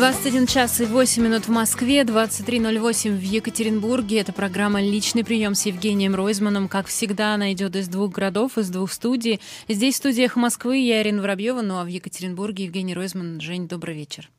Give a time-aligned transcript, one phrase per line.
[0.00, 4.20] 21 час и 8 минут в Москве, 23.08 в Екатеринбурге.
[4.20, 6.68] Это программа «Личный прием» с Евгением Ройзманом.
[6.68, 9.42] Как всегда, она идет из двух городов, из двух студий.
[9.68, 13.42] Здесь в студиях Москвы я, Ирина Воробьева, ну а в Екатеринбурге Евгений Ройзман.
[13.42, 14.30] Жень, добрый вечер.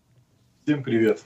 [0.63, 1.23] Всем привет.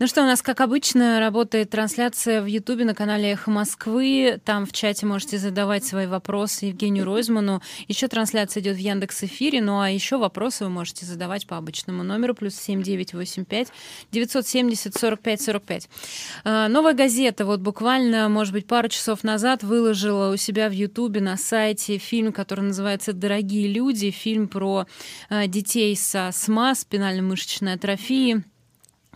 [0.00, 4.40] Ну что, у нас, как обычно, работает трансляция в Ютубе на канале «Эхо Москвы».
[4.44, 7.62] Там в чате можете задавать свои вопросы Евгению Ройзману.
[7.86, 12.02] Еще трансляция идет в Яндекс Эфире, ну а еще вопросы вы можете задавать по обычному
[12.02, 13.68] номеру плюс 7985
[14.10, 15.88] 970 45 45.
[16.44, 21.36] Новая газета вот буквально, может быть, пару часов назад выложила у себя в Ютубе на
[21.36, 24.86] сайте фильм, который называется «Дорогие люди», фильм про
[25.28, 28.42] а, детей со СМА, спинально-мышечной атрофией.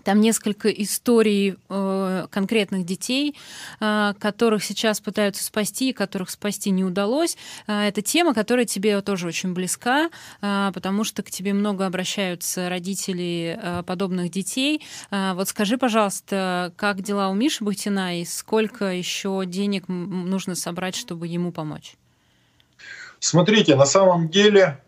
[0.09, 3.37] Там несколько историй э, конкретных детей,
[3.79, 7.37] э, которых сейчас пытаются спасти, которых спасти не удалось.
[7.67, 10.09] Э, это тема, которая тебе тоже очень близка,
[10.41, 14.83] э, потому что к тебе много обращаются родители э, подобных детей.
[15.11, 20.97] Э, вот скажи, пожалуйста, как дела у Миши Бахтина и сколько еще денег нужно собрать,
[20.97, 21.97] чтобы ему помочь?
[23.19, 24.81] Смотрите, на самом деле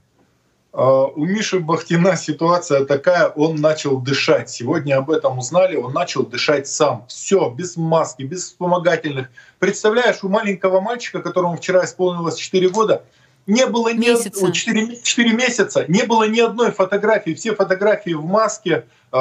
[0.72, 4.50] у Миши Бахтина ситуация такая, он начал дышать.
[4.50, 7.04] Сегодня об этом узнали, он начал дышать сам.
[7.08, 9.28] Все, без маски, без вспомогательных.
[9.58, 13.04] Представляешь, у маленького мальчика, которому вчера исполнилось 4 года,
[13.46, 14.52] не было ни месяца.
[14.52, 17.34] 4, 4 месяца, не было ни одной фотографии.
[17.34, 19.16] Все фотографии в маске, э,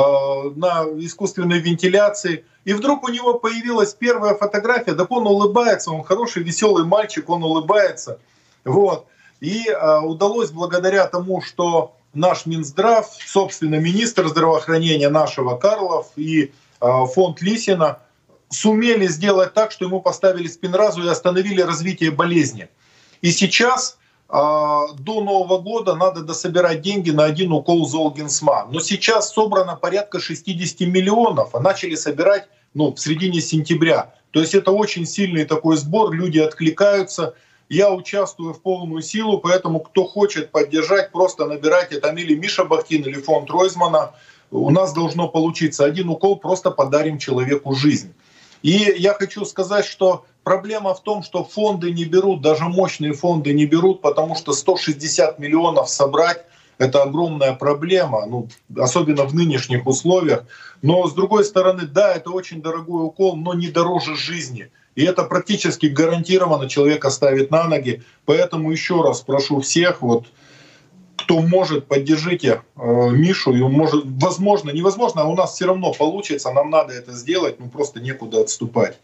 [0.55, 2.45] на искусственной вентиляции.
[2.63, 7.43] И вдруг у него появилась первая фотография, так он улыбается, он хороший, веселый мальчик, он
[7.43, 8.19] улыбается.
[8.65, 9.07] Вот.
[9.41, 16.51] И э, удалось благодаря тому, что наш Минздрав, собственно, министр здравоохранения нашего Карлов и
[16.81, 17.99] э, фонд Лисина
[18.49, 22.67] сумели сделать так, что ему поставили спинразу и остановили развитие болезни.
[23.21, 28.67] И сейчас э, до Нового года надо дособирать деньги на один укол Золгинсма.
[28.69, 34.13] Но сейчас собрано порядка 60 миллионов, а начали собирать ну, в середине сентября.
[34.31, 37.35] То есть это очень сильный такой сбор, люди откликаются–
[37.69, 43.03] я участвую в полную силу, поэтому кто хочет поддержать, просто набирайте там или Миша Бахтин,
[43.03, 44.13] или фонд Ройзмана.
[44.51, 48.13] У нас должно получиться один укол, просто подарим человеку жизнь.
[48.63, 53.53] И я хочу сказать, что проблема в том, что фонды не берут, даже мощные фонды
[53.53, 56.45] не берут, потому что 160 миллионов собрать
[56.79, 58.47] это огромная проблема, ну,
[58.77, 60.45] особенно в нынешних условиях.
[60.81, 64.71] Но с другой стороны, да, это очень дорогой укол, но не дороже жизни.
[64.95, 68.03] И это практически гарантированно человека ставит на ноги.
[68.25, 70.27] Поэтому еще раз прошу всех, вот,
[71.29, 73.53] кто может, поддержите э, Мишу.
[73.53, 76.51] И он может, возможно, невозможно, а у нас все равно получится.
[76.51, 78.97] Нам надо это сделать, ну просто некуда отступать.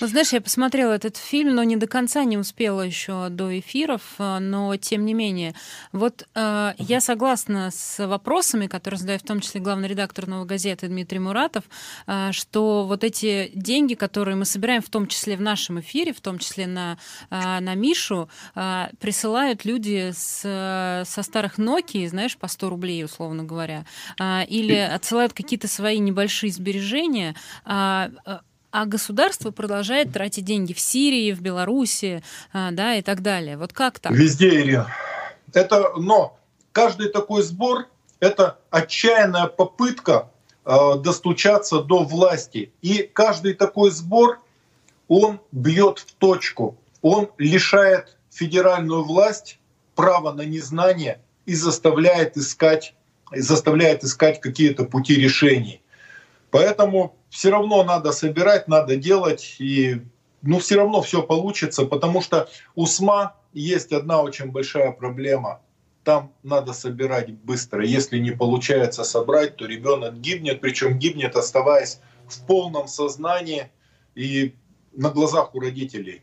[0.00, 4.00] Вот знаешь, я посмотрела этот фильм, но не до конца не успела еще до эфиров,
[4.18, 5.54] э, но тем не менее.
[5.92, 10.88] Вот э, я согласна с вопросами, которые задает в том числе главный редактор «Новой газеты»
[10.88, 11.62] Дмитрий Муратов,
[12.08, 16.20] э, что вот эти деньги, которые мы собираем в том числе в нашем эфире, в
[16.20, 16.98] том числе на,
[17.30, 23.44] э, на Мишу, э, присылают люди с, со старых Nokia, знаешь, по 100 рублей, условно
[23.44, 23.84] говоря,
[24.18, 27.34] э, или отсылают какие-то свои небольшие сбережения,
[27.64, 28.10] а,
[28.70, 33.56] а государство продолжает тратить деньги в Сирии, в Беларуси, а, да, и так далее.
[33.56, 34.12] Вот как так?
[34.12, 34.88] Везде, Ирина.
[35.52, 36.38] Это, но
[36.72, 37.86] каждый такой сбор–
[38.20, 40.30] это отчаянная попытка
[40.64, 42.70] достучаться до власти.
[42.82, 44.38] И каждый такой сбор,
[45.08, 46.76] он бьет в точку.
[47.00, 49.58] Он лишает федеральную власть
[49.94, 52.94] права на незнание и заставляет искать,
[53.34, 55.80] заставляет искать какие-то пути решений.
[56.50, 60.02] Поэтому все равно надо собирать, надо делать, и
[60.42, 65.62] ну, все равно все получится, потому что у СМА есть одна очень большая проблема.
[66.04, 67.82] Там надо собирать быстро.
[67.82, 73.70] Если не получается собрать, то ребенок гибнет, причем гибнет, оставаясь в полном сознании
[74.14, 74.54] и
[74.92, 76.20] на глазах у родителей.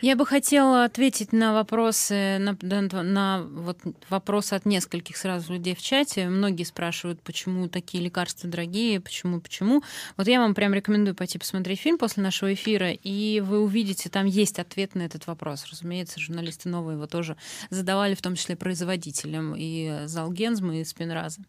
[0.00, 3.78] Я бы хотела ответить на вопросы, на, на, на вот
[4.08, 6.28] вопросы от нескольких сразу людей в чате.
[6.28, 9.82] Многие спрашивают, почему такие лекарства дорогие, почему, почему.
[10.16, 14.24] Вот я вам прям рекомендую пойти посмотреть фильм после нашего эфира, и вы увидите, там
[14.24, 15.66] есть ответ на этот вопрос.
[15.70, 17.36] Разумеется, журналисты новые его тоже
[17.68, 21.42] задавали, в том числе производителям и Залгензма, и Спинраза.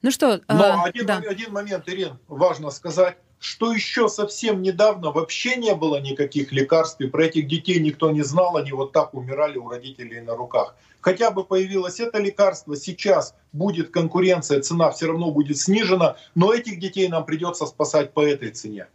[0.00, 1.18] Ну что, Но э, один, да.
[1.18, 7.06] один момент, Ирин, важно сказать что еще совсем недавно вообще не было никаких лекарств, и
[7.06, 10.74] про этих детей никто не знал, они вот так умирали у родителей на руках.
[11.00, 16.80] Хотя бы появилось это лекарство, сейчас будет конкуренция, цена все равно будет снижена, но этих
[16.80, 18.88] детей нам придется спасать по этой цене.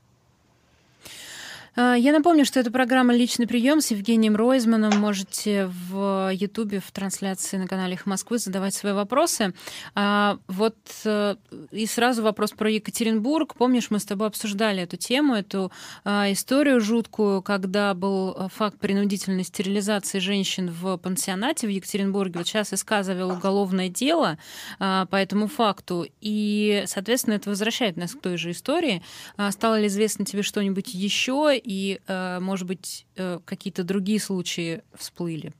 [1.76, 5.00] А, я напомню, что это программа «Личный прием» с Евгением Ройзманом.
[5.00, 9.54] Можете в Ютубе в трансляции на канале «Их Москвы» задавать свои вопросы.
[9.96, 10.76] А, вот
[11.06, 11.36] э,
[11.72, 13.56] и сразу вопрос про Екатеринбург.
[13.56, 15.72] Помнишь, мы с тобой обсуждали эту тему, эту
[16.04, 22.40] а, историю жуткую, когда был факт принудительной стерилизации женщин в пансионате в Екатеринбурге.
[22.40, 24.38] Вот сейчас СК завел уголовное дело
[24.80, 26.06] по этому факту.
[26.20, 29.02] И, соответственно, это возвращает нас к той же истории.
[29.50, 31.61] Стало ли известно тебе что-нибудь еще?
[31.64, 35.54] И, э, может быть, э, какие-то другие случаи всплыли?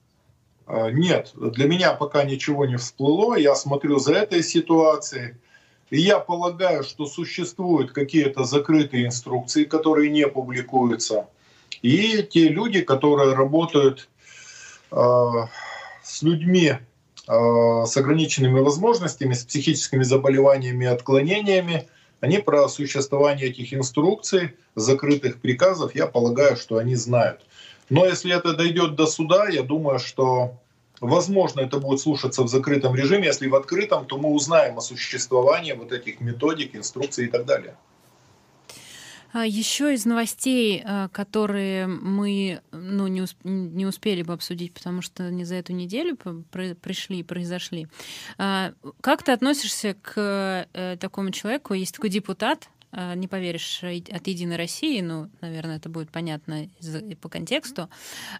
[0.66, 3.36] А, нет, для меня пока ничего не всплыло.
[3.36, 5.36] Я смотрю за этой ситуацией.
[5.90, 11.28] И я полагаю, что существуют какие-то закрытые инструкции, которые не публикуются.
[11.82, 14.08] И те люди, которые работают
[14.92, 14.96] э,
[16.04, 16.74] с людьми
[17.28, 21.90] э, с ограниченными возможностями, с психическими заболеваниями отклонениями,
[22.22, 27.42] они про существование этих инструкций, закрытых приказов, я полагаю, что они знают.
[27.90, 30.54] Но если это дойдет до суда, я думаю, что
[31.02, 33.26] возможно это будет слушаться в закрытом режиме.
[33.26, 37.76] Если в открытом, то мы узнаем о существовании вот этих методик, инструкций и так далее.
[39.34, 45.02] А Еще из новостей, а, которые мы ну, не, усп не успели бы обсудить, потому
[45.02, 47.88] что не за эту неделю пришли и произошли.
[48.38, 51.74] А, как ты относишься к э, такому человеку?
[51.74, 56.68] Есть такой депутат, не поверишь, от «Единой России», ну, наверное, это будет понятно
[57.22, 57.90] по контексту,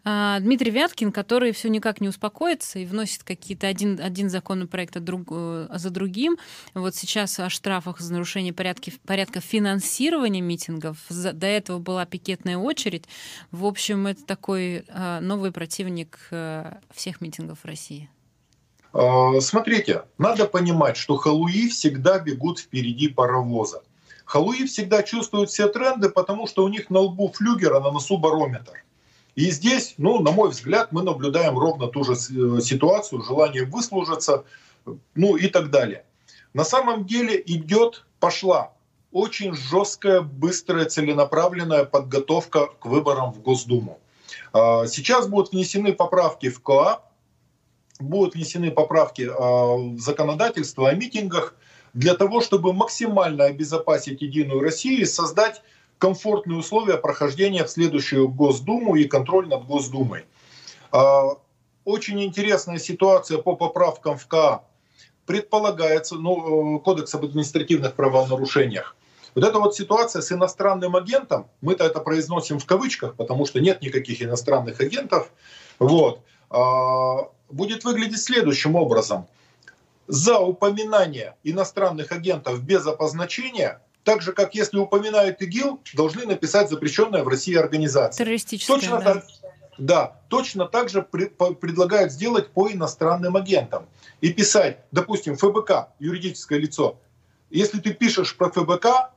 [0.04, 5.28] а, Дмитрий Вяткин, который все никак не успокоится и вносит какие-то один, один законопроект друг,
[5.32, 6.38] э, за другим.
[6.74, 10.98] Вот сейчас о штрафах за нарушение порядки, порядка финансирования митингов.
[11.10, 13.06] До этого была пикетная очередь.
[13.52, 16.20] В общем, это такой э, новый противник
[16.94, 18.10] всех митингов в России.
[18.94, 23.84] А, смотрите, надо понимать, что халуи всегда бегут впереди паровоза.
[24.32, 28.18] Халуи всегда чувствуют все тренды, потому что у них на лбу флюгер, а на носу
[28.18, 28.86] барометр.
[29.36, 34.46] И здесь, ну, на мой взгляд, мы наблюдаем ровно ту же э, ситуацию, желание выслужиться,
[35.16, 36.06] ну и так далее.
[36.54, 38.72] На самом деле идет, пошла
[39.12, 44.00] очень жесткая, быстрая, целенаправленная подготовка к выборам в Госдуму.
[44.54, 47.04] А, сейчас будут внесены поправки в КОАП,
[48.00, 51.54] будут внесены поправки а, в законодательство о митингах–
[51.94, 55.62] для того, чтобы максимально обезопасить Единую Россию и создать
[55.98, 60.26] комфортные условия прохождения в следующую Госдуму и контроль над Госдумой.
[60.92, 61.38] А,
[61.86, 64.64] очень интересная ситуация по поправкам в КА.
[65.26, 68.96] Предполагается, ну, э, Кодекс об административных правонарушениях.
[69.36, 73.82] Вот эта вот ситуация с иностранным агентом, мы-то это произносим в кавычках, потому что нет
[73.82, 75.32] никаких иностранных агентов,
[75.80, 79.28] вот, а, будет выглядеть следующим образом–
[80.08, 87.24] за упоминание иностранных агентов без обозначения, так же, как если упоминают ИГИЛ, должны написать запрещенная
[87.24, 88.26] в России организация.
[88.26, 89.14] Террористическая, точно да.
[89.14, 89.24] Так,
[89.78, 93.88] да, точно так же при, по, предлагают сделать по иностранным агентам.
[94.22, 97.00] И писать, допустим, ФБК, юридическое лицо.
[97.50, 99.12] Если ты пишешь про ФБК,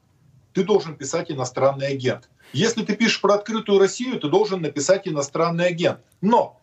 [0.52, 2.28] ты должен писать иностранный агент.
[2.52, 6.00] Если ты пишешь про открытую Россию, ты должен написать иностранный агент.
[6.20, 6.60] Но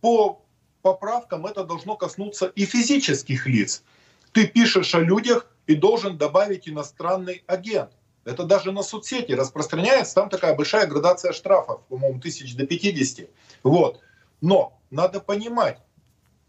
[0.00, 0.43] по
[0.84, 3.82] поправкам это должно коснуться и физических лиц.
[4.32, 7.90] Ты пишешь о людях и должен добавить иностранный агент.
[8.26, 13.30] Это даже на соцсети распространяется, там такая большая градация штрафов, по-моему, тысяч до 50.
[13.62, 14.00] Вот.
[14.42, 15.78] Но надо понимать,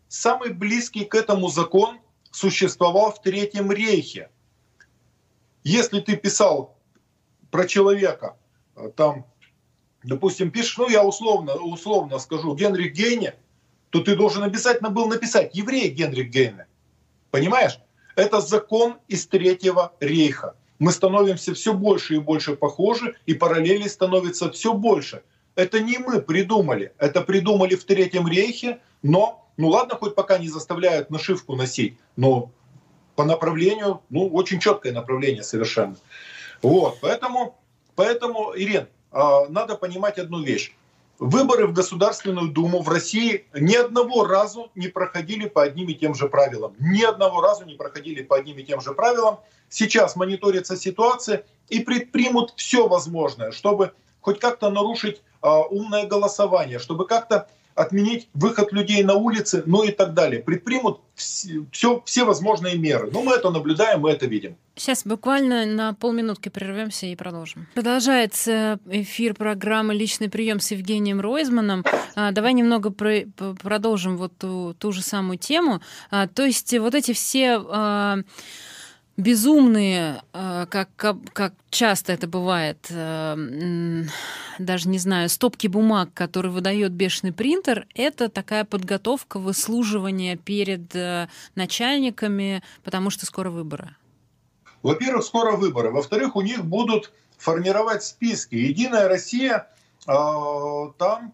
[0.09, 1.99] самый близкий к этому закон
[2.31, 4.29] существовал в Третьем рейхе.
[5.63, 6.77] Если ты писал
[7.51, 8.35] про человека,
[8.75, 9.25] э, там,
[10.03, 13.35] допустим, пишешь, ну я условно, условно скажу, Генрих Гейне,
[13.95, 16.67] то ты должен обязательно был написать «еврей Генрих Гейне».
[17.31, 17.79] Понимаешь?
[18.17, 20.55] Это закон из Третьего рейха.
[20.79, 25.23] Мы становимся все больше и больше похожи, и параллели становится все больше.
[25.55, 30.49] Это не мы придумали, это придумали в Третьем рейхе, но, ну ладно, хоть пока не
[30.49, 32.51] заставляют нашивку носить, но
[33.15, 35.95] по направлению, ну, очень четкое направление совершенно.
[36.61, 37.55] Вот, поэтому,
[37.95, 40.75] поэтому Ирин, а, надо понимать одну вещь.
[41.19, 46.13] Выборы в Государственную Думу в России ни одного разу не проходили по одним и тем
[46.13, 46.75] же правилам.
[46.79, 49.39] Ни одного разу не проходили по одним и тем же правилам.
[49.69, 57.07] Сейчас мониторится ситуация и предпримут все возможное, чтобы хоть как-то нарушить а, умное голосование, чтобы
[57.07, 60.41] как-то отменить выход людей на улицы, ну и так далее.
[60.41, 63.09] Предпримут все, все возможные меры.
[63.11, 64.55] Ну, мы это наблюдаем, мы это видим.
[64.75, 67.67] Сейчас буквально на полминутки прервемся и продолжим.
[67.75, 71.85] Продолжается эфир программы «Личный прием» с Евгением Ройзманом.
[72.15, 73.21] А, давай немного про
[73.61, 75.81] продолжим вот ту, ту же самую тему.
[76.11, 78.19] А, то есть вот эти все а,
[79.17, 84.03] безумные, э, как, как, как часто это бывает, э,
[84.59, 91.29] даже не знаю, стопки бумаг, которые выдает бешеный принтер, это такая подготовка, выслуживание перед э,
[91.55, 93.95] начальниками, потому что скоро выборы.
[94.83, 95.91] Во-первых, скоро выборы.
[95.91, 98.55] Во-вторых, у них будут формировать списки.
[98.55, 99.67] Единая Россия,
[100.05, 101.33] там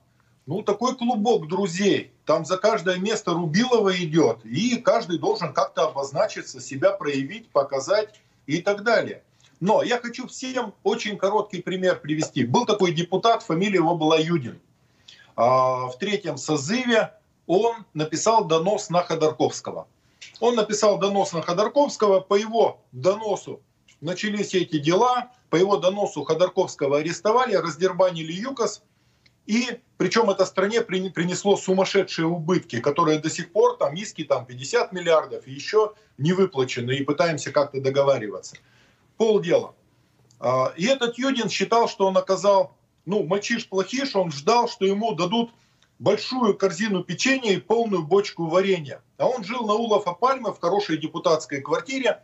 [0.52, 2.12] ну, такой клубок друзей.
[2.26, 8.62] Там за каждое место Рубилова идет, и каждый должен как-то обозначиться, себя проявить, показать и
[8.62, 9.24] так далее.
[9.62, 12.44] Но я хочу всем очень короткий пример привести.
[12.44, 14.60] Был такой депутат, фамилия его была Юдин.
[15.38, 17.14] А, в третьем созыве
[17.48, 19.88] он написал донос на Ходорковского.
[20.42, 23.62] Он написал донос на Ходорковского, по его доносу
[24.02, 28.84] начались эти дела, по его доносу Ходорковского арестовали, раздербанили ЮКОС,
[29.46, 34.92] и причем это стране принесло сумасшедшие убытки, которые до сих пор, там иски там 50
[34.94, 38.56] миллиардов, и еще не выплачены, и пытаемся как-то договариваться.
[39.18, 39.76] Полдела.
[40.40, 45.52] А, и этот Юдин считал, что он оказал, ну, мальчиш-плохиш, он ждал, что ему дадут
[46.00, 49.04] большую корзину печенья и полную бочку варенья.
[49.18, 52.24] А он жил на Улафа Пальмы в хорошей депутатской квартире.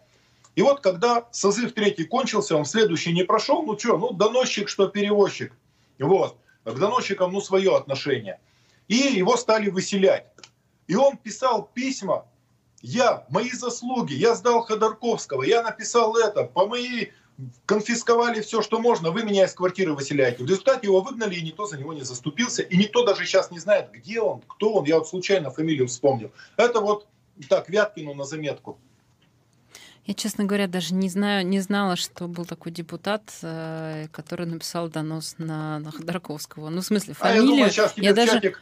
[0.56, 4.88] И вот когда созыв третий кончился, он следующий не прошел, ну что, ну доносчик, что
[4.88, 5.54] перевозчик.
[6.00, 6.38] Вот
[6.74, 8.40] к доносчикам ну, свое отношение.
[8.88, 10.26] И его стали выселять.
[10.88, 12.26] И он писал письма,
[12.82, 17.12] я, мои заслуги, я сдал Ходорковского, я написал это, по моей
[17.66, 20.44] конфисковали все, что можно, вы меня из квартиры выселяете.
[20.44, 22.64] В результате его выгнали, и никто за него не заступился.
[22.64, 24.86] И никто даже сейчас не знает, где он, кто он.
[24.86, 26.32] Я вот случайно фамилию вспомнил.
[26.56, 27.08] Это вот
[27.48, 28.80] так, Вяткину на заметку.
[30.08, 34.88] Я, честно говоря, даже не знаю, не знала, что был такой депутат, э, который написал
[34.88, 36.70] донос на, на Ходорковского.
[36.70, 37.42] Ну, в смысле, фамилию.
[37.42, 38.32] А я думаю, сейчас тебе я даже...
[38.32, 38.62] чатик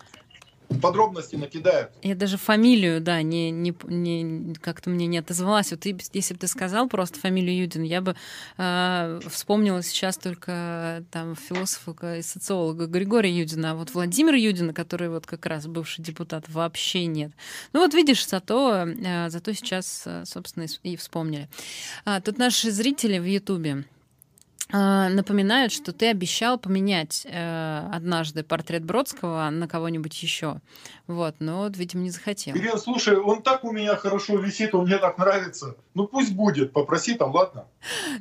[0.87, 1.91] подробности накидают.
[2.01, 5.71] Я даже фамилию, да, не, не, не как-то мне не отозвалась.
[5.71, 8.15] Вот ты, если бы ты сказал просто фамилию Юдин, я бы
[8.57, 15.09] э, вспомнила сейчас только там философа и социолога Григория Юдина, а вот Владимира Юдина, который
[15.09, 17.31] вот как раз бывший депутат, вообще нет.
[17.73, 21.49] Ну вот видишь, зато, э, зато сейчас, э, собственно, и вспомнили.
[22.05, 23.85] А, тут наши зрители в Ютубе
[24.71, 30.59] напоминают, что ты обещал поменять э, однажды портрет Бродского на кого-нибудь еще.
[31.07, 32.55] Вот, но вот, видимо, не захотел.
[32.55, 35.75] Ирина, слушай, он так у меня хорошо висит, он мне так нравится.
[35.93, 37.65] Ну пусть будет, попроси там, ладно?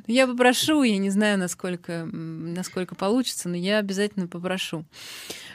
[0.05, 4.85] Я попрошу, я не знаю, насколько, насколько получится, но я обязательно попрошу.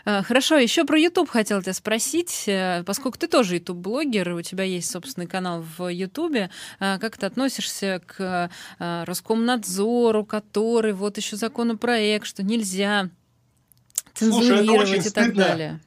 [0.05, 4.65] А, хорошо, еще про YouTube хотела тебя спросить, э, поскольку ты тоже YouTube-блогер, у тебя
[4.65, 11.37] есть собственный канал в YouTube, а, как ты относишься к а, Роскомнадзору, который вот еще
[11.37, 13.11] законопроект, что нельзя
[14.15, 15.45] цензурировать Слушай, и так стыдно.
[15.45, 15.81] далее?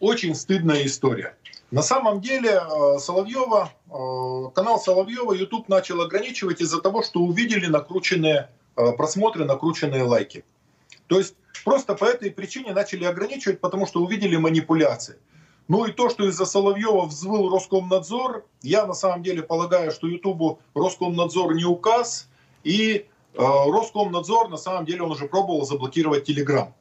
[0.00, 1.36] очень стыдная история.
[1.70, 7.66] На самом деле э, Соловьева, э, канал Соловьева YouTube начал ограничивать из-за того, что увидели
[7.66, 10.44] накрученные э, просмотры, накрученные лайки.
[11.06, 15.16] То есть просто по этой причине начали ограничивать, потому что увидели манипуляции.
[15.68, 20.58] Ну и то, что из-за Соловьева взвыл Роскомнадзор, я на самом деле полагаю, что Ютубу
[20.74, 22.28] Роскомнадзор не указ,
[22.64, 26.74] и Роскомнадзор на самом деле он уже пробовал заблокировать Телеграм.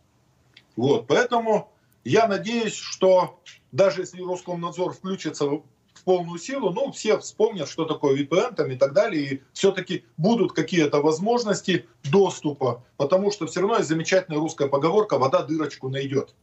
[0.76, 1.72] Вот, поэтому
[2.04, 3.40] я надеюсь, что
[3.72, 5.64] даже если Роскомнадзор включится в
[6.06, 10.54] полную силу, ну, все вспомнят, что такое VPN там и так далее, и все-таки будут
[10.54, 16.34] какие-то возможности доступа, потому что все равно есть замечательная русская поговорка «вода дырочку найдет».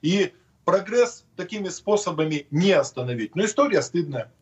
[0.00, 0.32] И
[0.64, 3.34] прогресс такими способами не остановить.
[3.34, 4.32] Но история стыдная.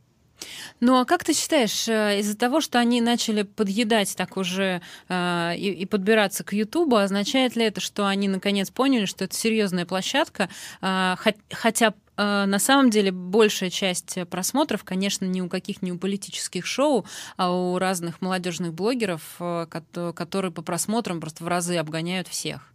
[0.80, 5.52] Ну а как ты считаешь, э, из-за того, что они начали подъедать так уже э,
[5.56, 9.86] и, и подбираться к Ютубу, означает ли это, что они наконец поняли, что это серьезная
[9.86, 10.48] площадка,
[10.80, 11.14] э,
[11.50, 16.66] хотя э, на самом деле большая часть просмотров, конечно, не у каких не у политических
[16.66, 17.04] шоу,
[17.36, 22.72] а у разных молодежных блогеров, э, которые по просмотрам просто в разы обгоняют всех.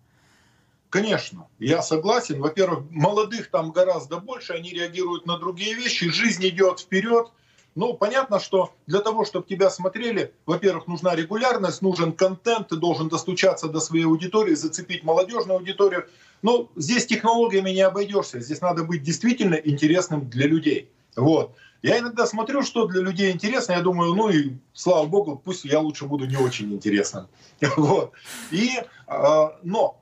[0.95, 2.39] Конечно, я согласен.
[2.39, 7.31] Во-первых, молодых там гораздо больше, они реагируют на другие вещи, жизнь идет вперед.
[7.75, 13.09] Ну, понятно, что для того, чтобы тебя смотрели, во-первых, нужна регулярность, нужен контент, ты должен
[13.09, 16.07] достучаться до своей аудитории, зацепить молодежную аудиторию.
[16.41, 20.89] Но здесь технологиями не обойдешься, здесь надо быть действительно интересным для людей.
[21.17, 21.55] Вот.
[21.81, 25.81] Я иногда смотрю, что для людей интересно, я думаю, ну и слава богу, пусть я
[25.81, 27.27] лучше буду не очень интересным.
[27.77, 28.13] Вот.
[28.51, 28.71] И,
[29.07, 30.01] э, но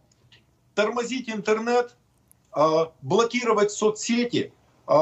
[0.75, 1.95] тормозить интернет,
[2.55, 4.53] э, блокировать соцсети,
[4.87, 4.93] э,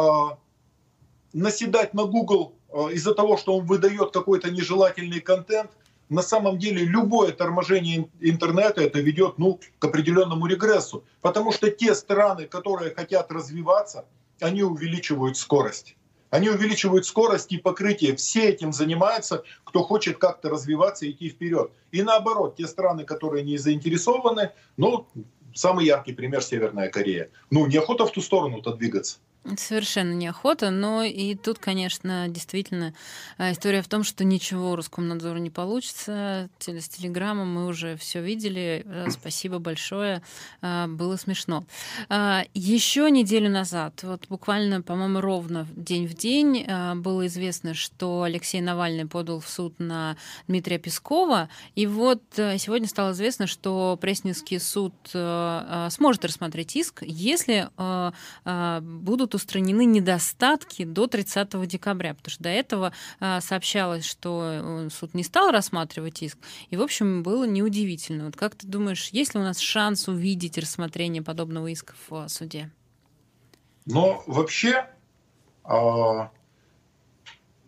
[1.34, 2.54] наседать на Google
[2.92, 5.72] из-за того, что он выдает какой-то нежелательный контент,
[6.10, 11.06] на самом деле любое торможение интернета это ведет ну, к определенному регрессу.
[11.22, 14.06] Потому что те страны, которые хотят развиваться,
[14.42, 15.96] они увеличивают скорость.
[16.30, 18.16] Они увеличивают скорость и покрытие.
[18.16, 21.72] Все этим занимаются, кто хочет как-то развиваться и идти вперед.
[21.92, 25.08] И наоборот, те страны, которые не заинтересованы, ну,
[25.54, 27.30] самый яркий пример Северная Корея.
[27.50, 29.20] Ну, неохота в ту сторону-то двигаться.
[29.57, 32.93] Совершенно неохота, но и тут, конечно, действительно
[33.39, 36.48] э, история в том, что ничего Роскомнадзору не получится.
[36.60, 38.83] С телеграммом мы уже все видели.
[38.86, 40.21] Э, спасибо большое.
[40.62, 41.65] Э, было смешно.
[42.53, 46.67] Еще неделю назад, вот буквально, по-моему, ровно день в день,
[46.98, 50.17] было известно, что Алексей Навальный подал в суд на
[50.48, 51.50] Дмитрия Пескова.
[51.74, 57.69] И вот сегодня стало известно, что Пресненский суд сможет рассмотреть иск, если
[58.81, 64.90] будут будут устранены недостатки до 30 декабря, потому что до этого а, сообщалось, что э,
[64.90, 66.38] суд не стал рассматривать иск,
[66.70, 68.26] и, в общем, было неудивительно.
[68.26, 72.70] Вот как ты думаешь, есть ли у нас шанс увидеть рассмотрение подобного иска в суде?
[73.86, 74.88] Но вообще
[75.64, 76.28] э,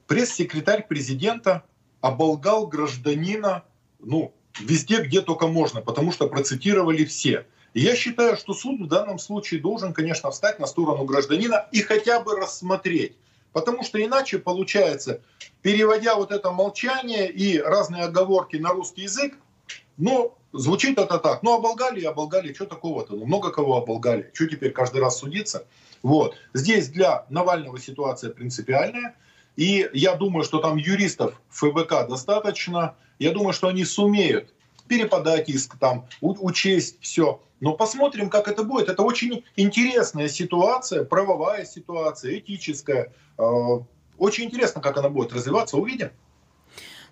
[0.07, 1.63] пресс-секретарь президента
[2.01, 3.63] оболгал гражданина
[3.99, 7.45] ну, везде, где только можно, потому что процитировали все.
[7.73, 12.19] Я считаю, что суд в данном случае должен, конечно, встать на сторону гражданина и хотя
[12.19, 13.15] бы рассмотреть.
[13.51, 15.21] Потому что иначе получается,
[15.61, 19.37] переводя вот это молчание и разные оговорки на русский язык,
[19.97, 21.43] ну, звучит это так.
[21.43, 23.15] Ну, оболгали и оболгали, что такого-то?
[23.15, 24.29] Ну, много кого оболгали.
[24.33, 25.65] Что теперь каждый раз судиться?
[26.01, 26.35] Вот.
[26.53, 29.15] Здесь для Навального ситуация принципиальная.
[29.55, 32.95] И я думаю, что там юристов ФБК достаточно.
[33.19, 34.52] Я думаю, что они сумеют
[34.87, 37.41] переподать иск, там, учесть все.
[37.59, 38.89] Но посмотрим, как это будет.
[38.89, 43.13] Это очень интересная ситуация, правовая ситуация, этическая.
[43.37, 43.43] Э,
[44.17, 45.77] очень интересно, как она будет развиваться.
[45.77, 46.09] Увидим.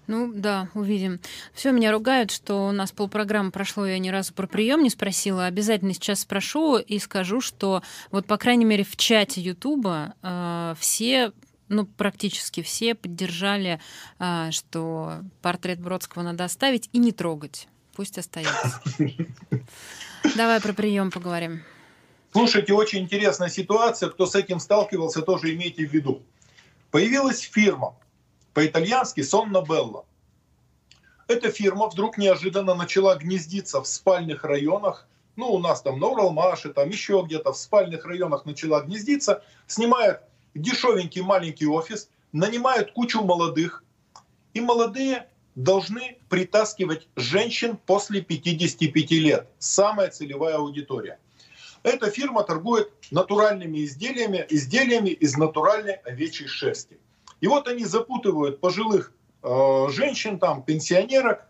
[0.07, 1.19] Ну да, увидим.
[1.53, 5.45] Все, меня ругают, что у нас полпрограммы прошло, я ни разу про прием не спросила.
[5.45, 11.31] Обязательно сейчас спрошу и скажу, что вот, по крайней мере, в чате Ютуба э, все
[11.71, 13.79] ну, практически все поддержали,
[14.19, 17.67] а, что портрет Бродского надо оставить и не трогать.
[17.95, 18.81] Пусть остается.
[20.35, 21.63] Давай про прием поговорим.
[22.33, 24.09] Слушайте, очень интересная ситуация.
[24.09, 26.21] Кто с этим сталкивался, тоже имейте в виду.
[26.91, 27.95] Появилась фирма
[28.53, 30.05] по-итальянски Сонна Белла.
[31.27, 35.07] Эта фирма вдруг неожиданно начала гнездиться в спальных районах.
[35.37, 39.41] Ну, у нас там на Уралмаше, там еще где-то в спальных районах начала гнездиться.
[39.67, 40.21] Снимает
[40.55, 43.83] дешевенький маленький офис, нанимают кучу молодых,
[44.53, 49.49] и молодые должны притаскивать женщин после 55 лет.
[49.59, 51.19] Самая целевая аудитория.
[51.83, 56.97] Эта фирма торгует натуральными изделиями, изделиями из натуральной овечьей шерсти.
[57.41, 61.47] И вот они запутывают пожилых э, женщин, там, пенсионерок,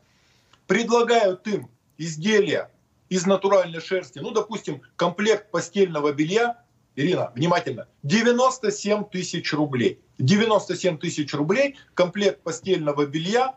[0.67, 2.71] предлагают им изделия
[3.09, 6.63] из натуральной шерсти, ну, допустим, комплект постельного белья
[6.95, 7.87] Ирина, внимательно.
[8.03, 9.99] 97 тысяч рублей.
[10.17, 13.55] 97 тысяч рублей, комплект постельного белья.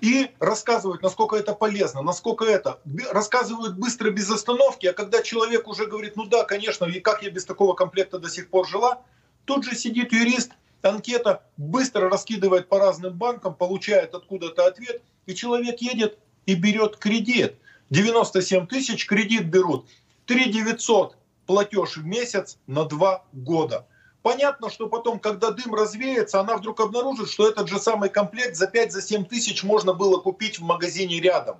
[0.00, 2.80] И рассказывают, насколько это полезно, насколько это.
[3.10, 4.86] Рассказывают быстро, без остановки.
[4.86, 8.28] А когда человек уже говорит, ну да, конечно, и как я без такого комплекта до
[8.28, 9.02] сих пор жила,
[9.44, 15.80] тут же сидит юрист, анкета, быстро раскидывает по разным банкам, получает откуда-то ответ, и человек
[15.80, 17.56] едет и берет кредит.
[17.90, 19.88] 97 тысяч кредит берут.
[20.26, 21.16] 3 900
[21.48, 23.86] платеж в месяц на два года.
[24.22, 28.66] Понятно, что потом, когда дым развеется, она вдруг обнаружит, что этот же самый комплект за
[28.66, 31.56] 5-7 тысяч можно было купить в магазине рядом.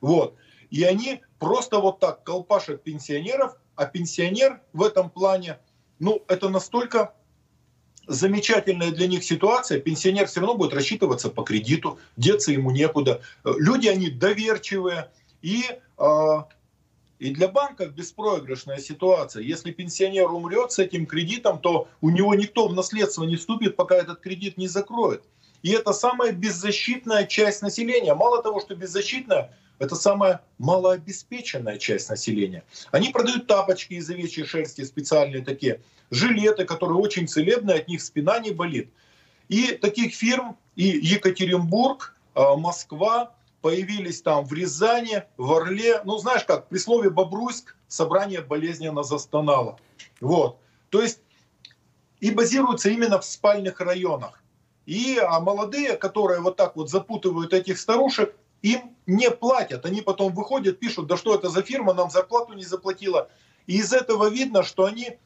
[0.00, 0.34] Вот.
[0.70, 5.58] И они просто вот так колпашат пенсионеров, а пенсионер в этом плане,
[6.00, 7.14] ну, это настолько
[8.08, 13.20] замечательная для них ситуация, пенсионер все равно будет рассчитываться по кредиту, деться ему некуда.
[13.44, 16.04] Люди, они доверчивые, и э,
[17.22, 19.44] и для банков беспроигрышная ситуация.
[19.44, 23.94] Если пенсионер умрет с этим кредитом, то у него никто в наследство не вступит, пока
[23.94, 25.22] этот кредит не закроет.
[25.62, 28.12] И это самая беззащитная часть населения.
[28.14, 32.64] Мало того, что беззащитная, это самая малообеспеченная часть населения.
[32.90, 35.80] Они продают тапочки из овечьей шерсти, специальные такие,
[36.10, 38.90] жилеты, которые очень целебные, от них спина не болит.
[39.48, 43.32] И таких фирм и Екатеринбург, а, Москва,
[43.62, 46.02] появились там в Рязани, в Орле.
[46.04, 49.78] Ну, знаешь как, при слове Бобруйск собрание болезненно застонало.
[50.20, 50.58] Вот.
[50.90, 51.20] То есть
[52.20, 54.42] и базируются именно в спальных районах.
[54.84, 59.86] И а молодые, которые вот так вот запутывают этих старушек, им не платят.
[59.86, 63.28] Они потом выходят, пишут, да что это за фирма, нам зарплату не заплатила.
[63.66, 65.18] И из этого видно, что они э,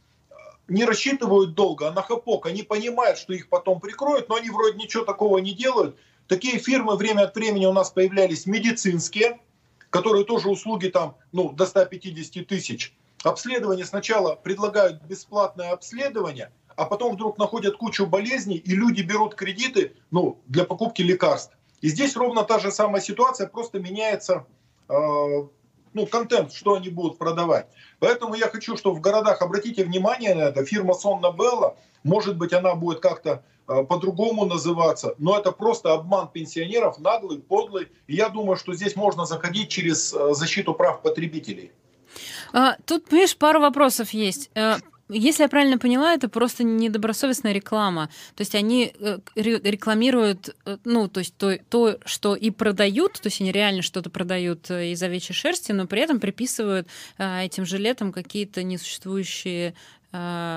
[0.68, 2.46] не рассчитывают долго, а на хапок.
[2.46, 5.96] Они понимают, что их потом прикроют, но они вроде ничего такого не делают.
[6.28, 9.40] Такие фирмы время от времени у нас появлялись медицинские,
[9.90, 12.94] которые тоже услуги там ну, до 150 тысяч.
[13.22, 19.94] Обследование сначала предлагают бесплатное обследование, а потом вдруг находят кучу болезней, и люди берут кредиты
[20.10, 21.56] ну, для покупки лекарств.
[21.80, 24.46] И здесь ровно та же самая ситуация, просто меняется
[24.88, 24.94] э,
[25.94, 27.68] ну, контент, что они будут продавать.
[28.00, 32.52] Поэтому я хочу, чтобы в городах, обратите внимание на это, фирма Сонна Белла, может быть,
[32.52, 37.88] она будет как-то по-другому называться, но это просто обман пенсионеров, наглый, подлый.
[38.06, 41.72] И я думаю, что здесь можно заходить через э, защиту прав потребителей.
[42.52, 44.50] А, тут, понимаешь, пару вопросов есть.
[44.54, 44.76] Э,
[45.08, 48.08] если я правильно поняла, это просто недобросовестная реклама.
[48.34, 53.28] То есть они э, рекламируют, э, ну, то есть то, то, что и продают, то
[53.28, 58.12] есть они реально что-то продают э, из овечьей шерсти, но при этом приписывают этим жилетам
[58.12, 59.74] какие-то несуществующие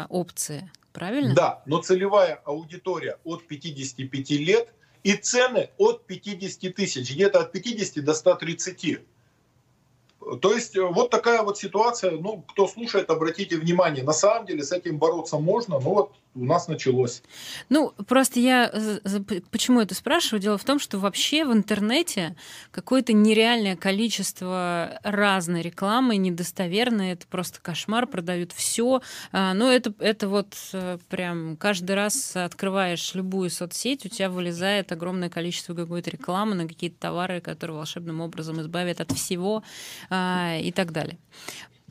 [0.09, 0.71] опции.
[0.93, 1.35] Правильно?
[1.35, 4.69] Да, но целевая аудитория от 55 лет
[5.03, 8.99] и цены от 50 тысяч, где-то от 50 до 130.
[10.41, 14.63] То есть э, вот такая вот ситуация, ну, кто слушает, обратите внимание, на самом деле
[14.63, 17.23] с этим бороться можно, но вот у нас началось.
[17.69, 18.71] Ну, просто я
[19.51, 20.41] почему это спрашиваю?
[20.41, 22.35] Дело в том, что вообще в интернете
[22.71, 29.01] какое-то нереальное количество разной рекламы, недостоверной, это просто кошмар, продают все.
[29.31, 34.91] А, но это, это вот э, прям каждый раз открываешь любую соцсеть, у тебя вылезает
[34.91, 39.63] огромное количество какой-то рекламы на какие-то товары, которые волшебным образом избавят от всего
[40.09, 41.17] а, и так далее.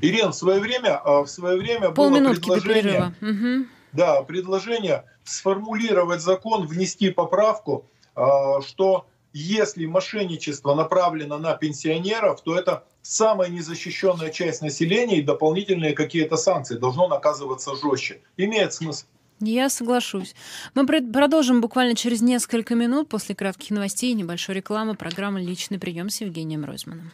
[0.01, 3.15] Ирина, в свое время, а, в свое время Полминутки было предложение...
[3.21, 12.57] Угу да, предложение сформулировать закон, внести поправку, а, что если мошенничество направлено на пенсионеров, то
[12.57, 18.21] это самая незащищенная часть населения и дополнительные какие-то санкции должно наказываться жестче.
[18.37, 19.07] Имеет смысл.
[19.41, 20.35] Я соглашусь.
[20.75, 26.11] Мы продолжим буквально через несколько минут после кратких новостей и небольшой рекламы программы «Личный прием»
[26.11, 27.13] с Евгением Ройзманом.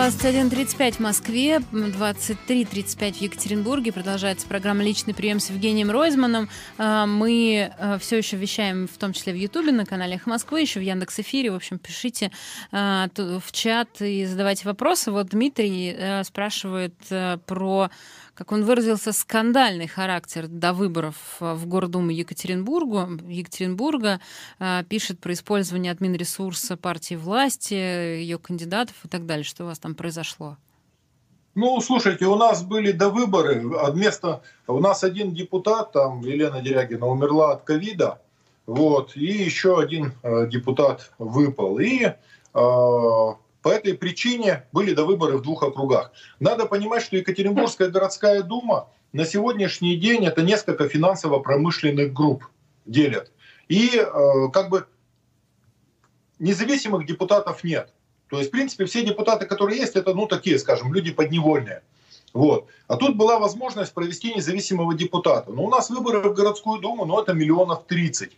[0.00, 3.92] 21.35 в Москве, 23.35 в Екатеринбурге.
[3.92, 6.48] Продолжается программа «Личный прием» с Евгением Ройзманом.
[6.78, 10.62] А, мы а, все еще вещаем, в том числе в Ютубе, на канале «Эхо Москвы»,
[10.62, 11.50] еще в Яндекс Эфире.
[11.50, 12.32] В общем, пишите
[12.72, 15.10] а, в чат и задавайте вопросы.
[15.10, 16.94] Вот Дмитрий спрашивает
[17.44, 17.90] про
[18.40, 24.18] как он выразился, скандальный характер до выборов э, в Гордуму Екатеринбургу, Екатеринбурга,
[24.58, 29.44] э, пишет про использование админресурса партии власти, ее кандидатов и так далее.
[29.44, 30.56] Что у вас там произошло?
[31.54, 37.06] Ну, слушайте, у нас были до выборы, вместо, у нас один депутат, там Елена Дерягина,
[37.06, 38.20] умерла от ковида,
[38.66, 41.80] вот, и еще один э, депутат выпал.
[41.80, 42.14] И э,
[42.52, 46.12] по этой причине были до выборы в двух округах.
[46.38, 52.44] Надо понимать, что Екатеринбургская городская дума на сегодняшний день это несколько финансово-промышленных групп
[52.86, 53.32] делят.
[53.68, 54.86] И э, как бы
[56.38, 57.92] независимых депутатов нет.
[58.30, 61.82] То есть, в принципе, все депутаты, которые есть, это, ну, такие, скажем, люди подневольные.
[62.32, 62.66] Вот.
[62.86, 65.50] А тут была возможность провести независимого депутата.
[65.50, 68.36] Но у нас выборы в городскую думу, ну, это миллионов 30.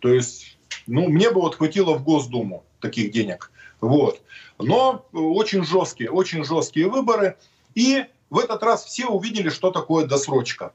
[0.00, 3.50] То есть, ну, мне бы вот хватило в Госдуму таких денег.
[3.80, 4.20] Вот.
[4.58, 7.36] Но очень жесткие, очень жесткие выборы.
[7.74, 10.72] И в этот раз все увидели, что такое досрочка.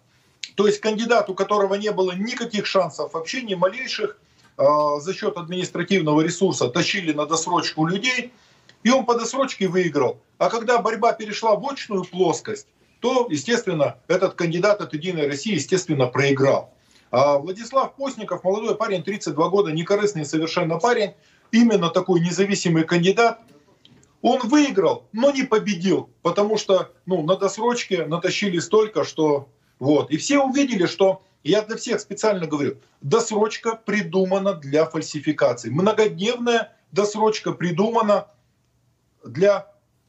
[0.56, 4.18] То есть кандидат, у которого не было никаких шансов, вообще ни малейших,
[4.58, 4.64] э,
[5.00, 8.34] за счет административного ресурса тащили на досрочку людей,
[8.88, 10.22] и он по досрочке выиграл.
[10.38, 12.68] А когда борьба перешла в очную плоскость,
[13.02, 16.74] то, естественно, этот кандидат от «Единой России», естественно, проиграл.
[17.12, 21.16] А Владислав Постников, молодой парень, 32 года, некорыстный совершенно парень,
[21.52, 23.42] именно такой независимый кандидат,
[24.22, 29.50] он выиграл, но не победил, потому что ну, на досрочке натащили столько, что...
[29.80, 30.12] Вот.
[30.12, 35.70] И все увидели, что, я для всех специально говорю, досрочка придумана для фальсификации.
[35.72, 38.28] Многодневная досрочка придумана
[39.28, 39.68] для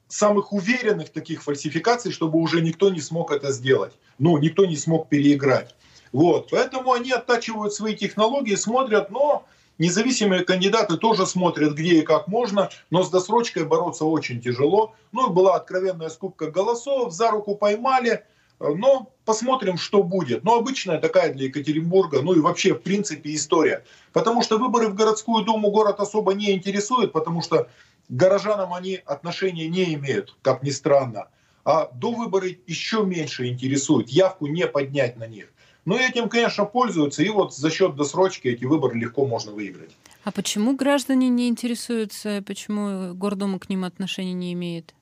[0.08, 3.92] самых уверенных таких фальсификаций, чтобы уже никто не смог это сделать.
[4.18, 5.74] Ну, никто не смог переиграть.
[6.12, 6.48] Вот.
[6.50, 9.44] Поэтому они оттачивают свои технологии, смотрят, но
[9.78, 14.94] Независимые кандидаты тоже смотрят, где и как можно, но с досрочкой бороться очень тяжело.
[15.12, 18.24] Ну, была откровенная скупка голосов, за руку поймали,
[18.58, 20.42] но посмотрим, что будет.
[20.42, 23.84] Но обычная такая для Екатеринбурга, ну и вообще, в принципе, история.
[24.12, 27.68] Потому что выборы в городскую думу город особо не интересует, потому что
[28.08, 31.28] горожанам они отношения не имеют, как ни странно.
[31.64, 35.52] А до выборы еще меньше интересуют, явку не поднять на них.
[35.84, 39.90] Но этим, конечно, пользуются, и вот за счет досрочки эти выборы легко можно выиграть.
[40.24, 44.94] А почему граждане не интересуются, почему Гордума к ним отношения не имеет?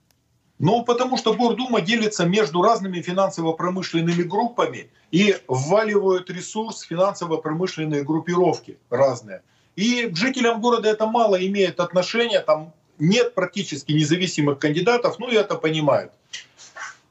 [0.59, 9.41] Ну, потому что Гордума делится между разными финансово-промышленными группами и вваливают ресурс финансово-промышленные группировки разные.
[9.75, 15.35] И к жителям города это мало имеет отношения, там нет практически независимых кандидатов, ну и
[15.35, 16.11] это понимают.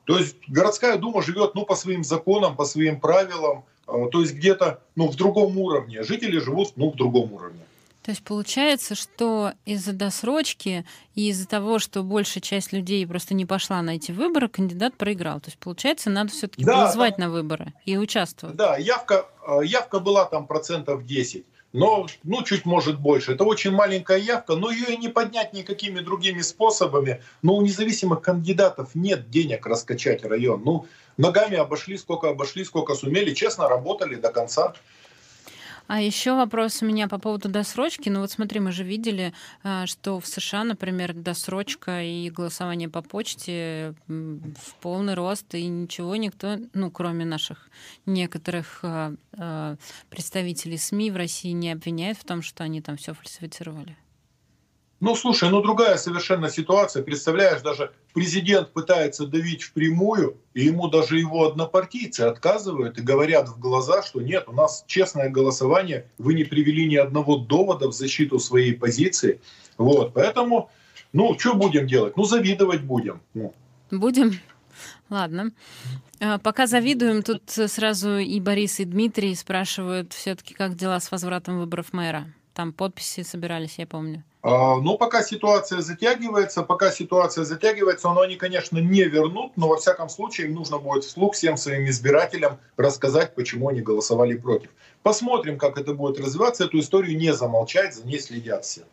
[0.05, 4.35] То есть городская дума живет ну, по своим законам, по своим правилам, а, то есть
[4.35, 6.03] где-то ну, в другом уровне.
[6.03, 7.61] Жители живут ну, в другом уровне.
[8.03, 13.45] То есть получается, что из-за досрочки и из-за того, что большая часть людей просто не
[13.45, 15.41] пошла на эти выборы, кандидат проиграл.
[15.41, 18.55] То есть получается, надо все-таки да, позвать там, на выборы и участвовать.
[18.55, 21.45] Да, явка, а, явка была там процентов 10
[21.77, 23.33] но ну, чуть может больше.
[23.33, 27.23] Это очень маленькая явка, но ее и не поднять никакими другими способами.
[27.43, 30.63] Но у независимых кандидатов нет денег раскачать район.
[30.65, 30.87] Ну,
[31.19, 34.73] ногами обошли, сколько обошли, сколько сумели, честно работали до конца.
[35.87, 38.09] А еще вопрос у меня по поводу досрочки.
[38.09, 43.03] Ну вот смотри, мы же видели, а, что в США, например, досрочка и голосование по
[43.03, 47.69] почте в полный рост, и ничего никто, ну кроме наших
[48.05, 49.77] некоторых а, а,
[50.11, 53.97] представителей СМИ в России не обвиняет в том, что они там все фальсифицировали.
[54.99, 57.03] Ну, слушай, ну другая совершенно ситуация.
[57.03, 63.59] Представляешь, даже президент пытается давить впрямую, и ему даже его однопартийцы отказывают и говорят в
[63.59, 68.39] глаза, что нет, у нас честное голосование, вы не привели ни одного довода в защиту
[68.39, 69.41] своей позиции.
[69.77, 70.71] Вот, поэтому,
[71.13, 72.17] ну, что будем делать?
[72.17, 73.21] Ну, завидовать будем.
[73.35, 73.53] Ну.
[73.91, 74.33] Будем?
[75.11, 75.53] Ладно.
[76.21, 81.59] А, пока завидуем, тут сразу и Борис, и Дмитрий спрашивают все-таки, как дела с возвратом
[81.59, 82.33] выборов мэра.
[82.57, 84.25] Там подписи собирались, я помню.
[84.41, 89.77] А, но пока ситуация затягивается, пока ситуация затягивается, но они, конечно, не вернут, но во
[89.77, 94.71] всяком случае им нужно будет вслух всем своим избирателям рассказать, почему они голосовали против.
[95.03, 96.65] Посмотрим, как это будет развиваться.
[96.65, 98.85] Эту историю не замолчать, за ней следят все.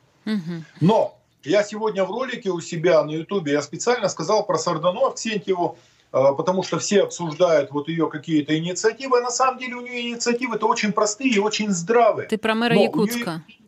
[0.81, 5.77] Но я сегодня в ролике у себя на ютубе, я специально сказал про Сардану Аксентьеву,
[5.77, 10.11] а, потому что все обсуждают вот ее какие-то инициативы, а на самом деле у нее
[10.11, 12.27] инициативы-то очень простые и очень здравые.
[12.27, 13.43] Ты про мэра Но Якутска.
[13.47, 13.59] Нее...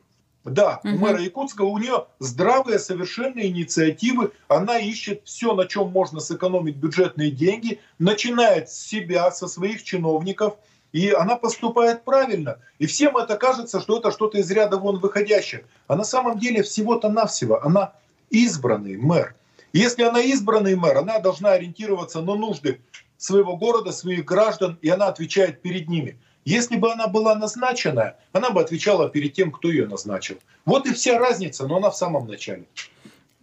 [0.44, 0.94] Да, угу.
[0.94, 4.32] у мэра Якутска у нее здравые совершенно инициативы.
[4.48, 10.54] Она ищет все, на чем можно сэкономить бюджетные деньги, начинает с себя, со своих чиновников,
[10.92, 12.60] и она поступает правильно.
[12.78, 15.66] И всем это кажется, что это что-то из ряда вон выходящее.
[15.88, 17.94] А на самом деле всего-то навсего она
[18.30, 19.36] избранный мэр.
[19.76, 22.80] Если она избранный мэр, она должна ориентироваться на нужды
[23.18, 26.18] своего города, своих граждан, и она отвечает перед ними.
[26.46, 30.38] Если бы она была назначена, она бы отвечала перед тем, кто ее назначил.
[30.64, 32.64] Вот и вся разница, но она в самом начале.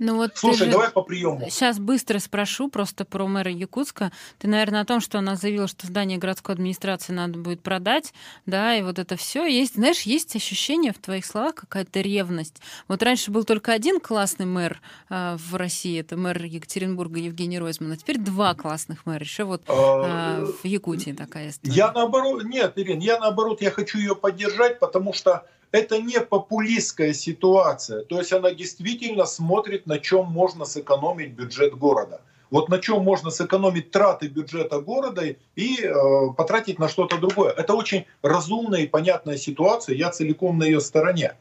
[0.03, 1.49] Ну вот Слушай, давай по приему.
[1.49, 4.11] Сейчас быстро спрошу просто про мэра Якутска.
[4.41, 8.13] Ты, наверное, о том, что она заявила, что здание городской администрации надо будет продать,
[8.45, 9.47] да, и вот это все.
[9.47, 12.61] Есть, знаешь, есть ощущение в твоих словах какая-то ревность.
[12.89, 17.93] Вот раньше был только один классный мэр э, в России, это мэр Екатеринбурга Евгений Ройзман,
[17.93, 19.23] а теперь два классных мэра.
[19.23, 21.77] Еще вот э, в Якутии такая история.
[21.77, 27.13] Я наоборот, нет, Ирин, я наоборот, я хочу ее поддержать, потому что это не популистская
[27.15, 28.05] ситуация.
[28.05, 32.21] То есть она действительно смотрит, на чем можно сэкономить бюджет города.
[32.51, 35.25] Вот на чем можно сэкономить траты бюджета города
[35.57, 35.93] и э,
[36.37, 37.51] потратить на что-то другое.
[37.51, 39.97] Это очень разумная и понятная ситуация.
[39.97, 41.33] Я целиком на ее стороне.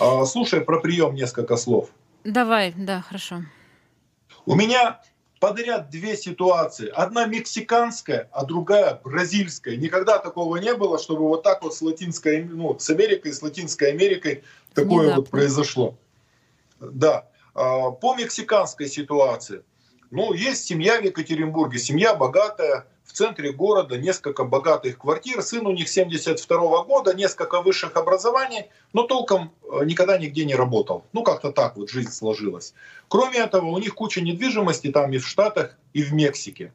[0.00, 1.90] Э, слушай про прием несколько слов.
[2.24, 3.42] Давай, да, хорошо.
[4.44, 5.00] У меня
[5.40, 6.88] подряд две ситуации.
[6.88, 9.76] Одна мексиканская, а другая бразильская.
[9.76, 13.90] Никогда такого не было, чтобы вот так вот с Латинской, ну, с Америкой, с Латинской
[13.90, 14.44] Америкой
[14.74, 15.16] такое Внезапно.
[15.16, 15.98] вот произошло.
[16.80, 17.28] Да.
[17.54, 19.62] А, по мексиканской ситуации.
[20.10, 25.72] Ну, есть семья в Екатеринбурге, семья богатая, в центре города несколько богатых квартир, сын у
[25.72, 31.04] них 72 года, несколько высших образований, но толком э, никогда нигде не работал.
[31.12, 32.74] Ну, как-то так вот жизнь сложилась.
[33.08, 36.72] Кроме этого, у них куча недвижимости там и в Штатах, и в Мексике.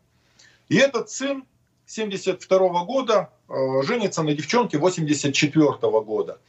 [0.70, 1.44] И этот сын
[1.86, 6.40] 72 года э, женится на девчонке 84 года.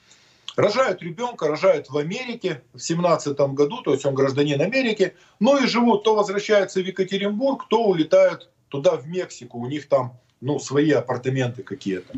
[0.55, 5.67] Рожают ребенка, рожают в Америке в 17 году, то есть он гражданин Америки, но и
[5.67, 10.91] живут, то возвращаются в Екатеринбург, то улетают туда, в Мексику, у них там ну, свои
[10.91, 12.15] апартаменты какие-то.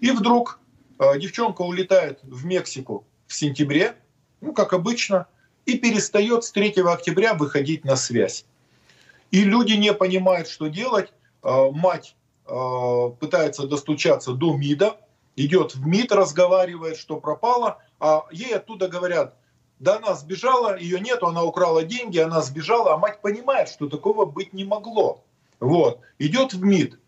[0.00, 0.58] И вдруг
[0.98, 3.94] э, девчонка улетает в Мексику в сентябре,
[4.40, 5.26] ну, как обычно,
[5.66, 8.46] и перестает с 3 октября выходить на связь.
[9.30, 11.12] И люди не понимают, что делать.
[11.42, 14.96] Э, мать э, пытается достучаться до МИДа,
[15.36, 19.36] идет в МИД, разговаривает, что пропало, а ей оттуда говорят,
[19.78, 24.24] да она сбежала, ее нету, она украла деньги, она сбежала, а мать понимает, что такого
[24.24, 25.22] быть не могло.
[25.62, 26.00] Вот.
[26.18, 26.98] Идет в МИД.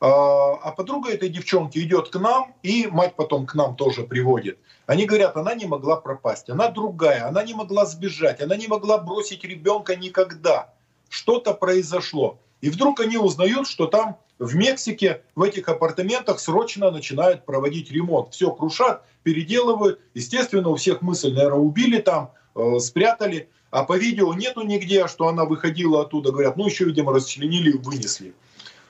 [0.00, 4.58] А, а подруга этой девчонки идет к нам, и мать потом к нам тоже приводит.
[4.86, 8.98] Они говорят, она не могла пропасть, она другая, она не могла сбежать, она не могла
[8.98, 10.74] бросить ребенка никогда.
[11.08, 12.40] Что-то произошло.
[12.60, 18.32] И вдруг они узнают, что там в Мексике в этих апартаментах срочно начинают проводить ремонт.
[18.32, 20.00] Все крушат, переделывают.
[20.14, 23.48] Естественно, у всех мысль, наверное, убили там, э, спрятали.
[23.70, 26.32] А по видео нету нигде, что она выходила оттуда.
[26.32, 28.34] Говорят, ну еще, видимо, расчленили вынесли.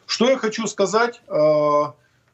[0.06, 1.20] Что я хочу сказать?
[1.28, 1.92] Э,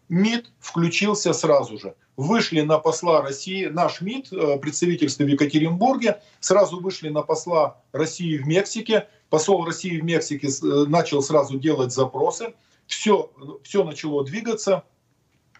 [0.08, 1.94] МИД включился сразу же.
[2.16, 8.38] Вышли на посла России, наш МИД, э, представительство в Екатеринбурге, сразу вышли на посла России
[8.38, 9.08] в Мексике.
[9.28, 12.54] Посол России в Мексике начал сразу делать запросы.
[12.86, 13.30] Все,
[13.64, 14.84] все начало двигаться.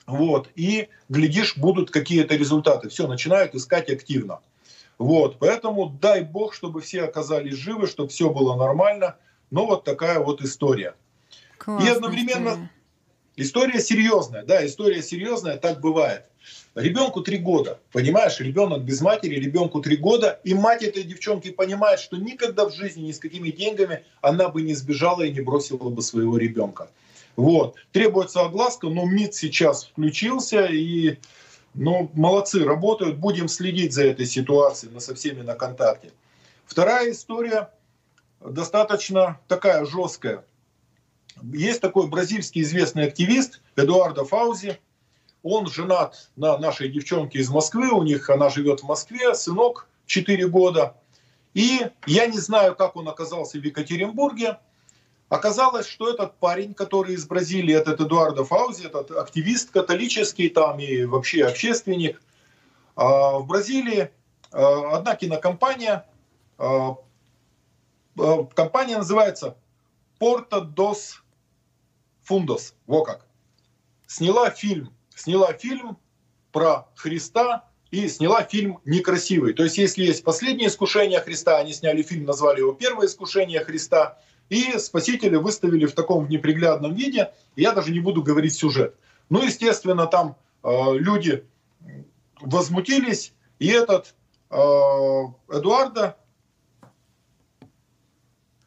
[0.06, 2.88] Вот, и, глядишь, будут какие-то результаты.
[2.88, 4.38] Все, начинают искать активно.
[4.98, 9.16] Вот, поэтому дай бог, чтобы все оказались живы, чтобы все было нормально.
[9.50, 10.94] Но вот такая вот история.
[11.58, 12.48] Классная и одновременно
[13.36, 13.76] история.
[13.76, 16.24] история серьезная, да, история серьезная, так бывает.
[16.74, 22.00] Ребенку три года, понимаешь, ребенок без матери, ребенку три года, и мать этой девчонки понимает,
[22.00, 25.88] что никогда в жизни ни с какими деньгами она бы не сбежала и не бросила
[25.88, 26.90] бы своего ребенка.
[27.34, 27.76] Вот.
[27.92, 31.16] Требуется огласка, но МИД сейчас включился, и
[31.76, 36.10] ну, молодцы, работают, будем следить за этой ситуацией, со всеми на контакте.
[36.64, 37.70] Вторая история
[38.40, 40.44] достаточно такая жесткая.
[41.42, 44.80] Есть такой бразильский известный активист Эдуардо Фаузи.
[45.42, 50.48] Он женат на нашей девчонке из Москвы, у них она живет в Москве, сынок 4
[50.48, 50.96] года.
[51.52, 54.58] И я не знаю, как он оказался в Екатеринбурге,
[55.28, 61.04] Оказалось, что этот парень, который из Бразилии, этот Эдуардо Фаузи, этот активист католический там и
[61.04, 62.22] вообще общественник,
[62.94, 64.10] а, в Бразилии
[64.52, 66.06] а, одна кинокомпания,
[66.58, 66.96] а,
[68.54, 69.56] компания называется
[70.20, 71.24] Porta dos
[72.28, 73.26] Fundos, во как,
[74.06, 75.98] сняла фильм, сняла фильм
[76.52, 79.54] про Христа и сняла фильм некрасивый.
[79.54, 84.18] То есть, если есть последнее искушение Христа, они сняли фильм, назвали его «Первое искушение Христа»,
[84.48, 87.32] и спасители выставили в таком неприглядном виде.
[87.56, 88.94] Я даже не буду говорить сюжет.
[89.28, 91.44] Ну, естественно, там э, люди
[92.40, 94.14] возмутились, и этот
[94.50, 94.56] э,
[95.48, 96.16] Эдуарда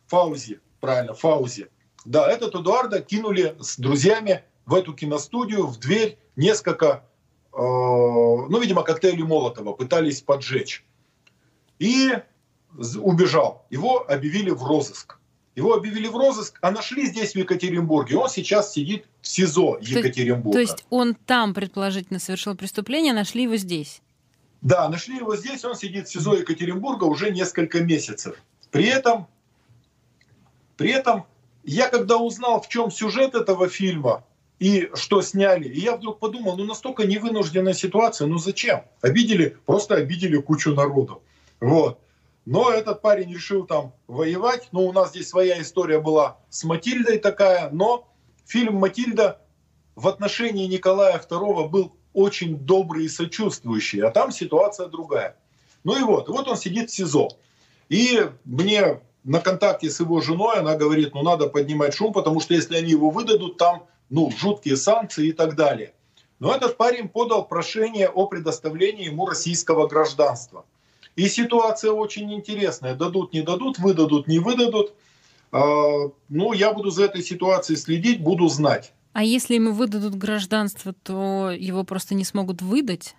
[0.07, 1.69] Фаузи, правильно, Фаузи,
[2.03, 7.05] да, этот Эдуарда кинули с друзьями в эту киностудию, в дверь несколько,
[7.53, 10.85] э, ну, видимо, коктейли Молотова пытались поджечь.
[11.77, 12.11] И
[13.01, 13.65] убежал.
[13.69, 15.18] Его объявили в розыск.
[15.55, 18.17] Его объявили в розыск, а нашли здесь, в Екатеринбурге.
[18.17, 20.53] Он сейчас сидит в СИЗО Екатеринбурга.
[20.53, 24.01] То, есть он там, предположительно, совершил преступление, нашли его здесь?
[24.61, 28.35] Да, нашли его здесь, он сидит в СИЗО Екатеринбурга уже несколько месяцев.
[28.71, 29.27] При этом,
[30.77, 31.25] при этом
[31.63, 34.23] я когда узнал, в чем сюжет этого фильма
[34.59, 38.83] и что сняли, и я вдруг подумал, ну настолько невынужденная ситуация, ну зачем?
[39.01, 41.23] Обидели, просто обидели кучу народу.
[41.59, 41.99] Вот.
[42.49, 44.69] Но этот парень решил там воевать.
[44.71, 47.69] Ну, у нас здесь своя история была с Матильдой такая.
[47.69, 48.11] Но
[48.47, 49.39] фильм «Матильда»
[49.95, 54.01] в отношении Николая II был очень добрый и сочувствующий.
[54.01, 55.37] А там ситуация другая.
[55.83, 57.27] Ну и вот, вот он сидит в СИЗО.
[57.87, 62.55] И мне на контакте с его женой она говорит, ну надо поднимать шум, потому что
[62.55, 65.93] если они его выдадут, там ну, жуткие санкции и так далее.
[66.39, 70.65] Но этот парень подал прошение о предоставлении ему российского гражданства.
[71.19, 72.95] И ситуация очень интересная.
[72.95, 74.93] Дадут, не дадут, выдадут, не выдадут.
[75.51, 78.93] А, ну, я буду за этой ситуацией следить, буду знать.
[79.11, 83.15] А если ему выдадут гражданство, то его просто не смогут выдать?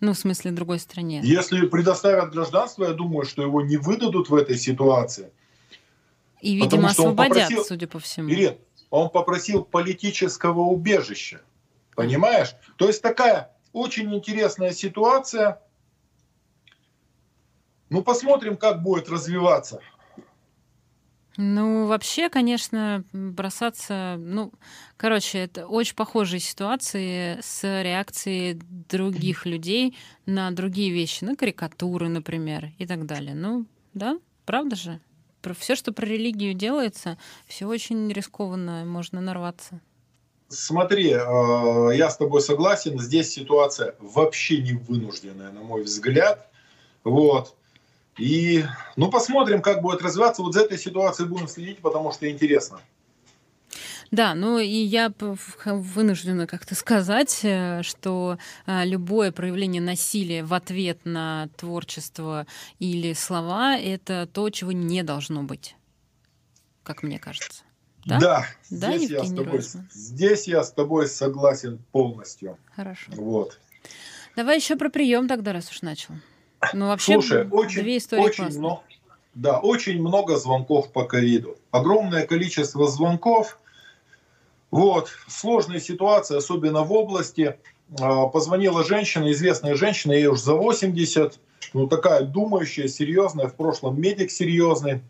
[0.00, 1.20] Ну, в смысле, другой стране.
[1.22, 5.30] Если предоставят гражданство, я думаю, что его не выдадут в этой ситуации.
[6.40, 8.30] И, видимо, освободят, попросил, судя по всему.
[8.30, 8.56] Ирен,
[8.90, 11.40] он попросил политического убежища.
[11.94, 12.56] Понимаешь?
[12.78, 15.60] То есть такая очень интересная ситуация.
[17.94, 19.78] Ну, посмотрим, как будет развиваться.
[21.36, 24.16] Ну, вообще, конечно, бросаться...
[24.18, 24.52] Ну,
[24.96, 32.72] короче, это очень похожие ситуации с реакцией других людей на другие вещи, на карикатуры, например,
[32.78, 33.36] и так далее.
[33.36, 35.00] Ну, да, правда же?
[35.40, 39.80] Про все, что про религию делается, все очень рискованно, можно нарваться.
[40.48, 41.16] Смотри, э,
[41.94, 46.50] я с тобой согласен, здесь ситуация вообще не вынужденная, на мой взгляд.
[47.04, 47.54] Вот.
[48.18, 48.64] И,
[48.96, 50.42] ну, посмотрим, как будет развиваться.
[50.42, 52.80] Вот за этой ситуацией будем следить, потому что интересно.
[54.10, 55.12] Да, ну и я
[55.64, 62.46] вынуждена как-то сказать, э, что э, любое проявление насилия в ответ на творчество
[62.78, 65.74] или слова— это то, чего не должно быть,
[66.84, 67.64] как мне кажется.
[68.04, 72.58] Да, да, да здесь, я с тобой, здесь я с тобой согласен полностью.
[72.76, 73.10] Хорошо.
[73.16, 73.58] Вот.
[74.36, 76.14] Давай еще про прием тогда, раз уж начал.
[76.72, 78.82] Ну, вообще, Слушай, очень, две истории очень много,
[79.34, 81.56] да, очень много звонков по ковиду.
[81.70, 83.58] Огромное количество звонков.
[84.70, 87.56] Вот, сложная ситуация, особенно в области.
[88.00, 91.38] А, позвонила женщина, известная женщина, ей уже за 80,
[91.74, 95.02] ну такая думающая, серьезная, в прошлом медик серьезный.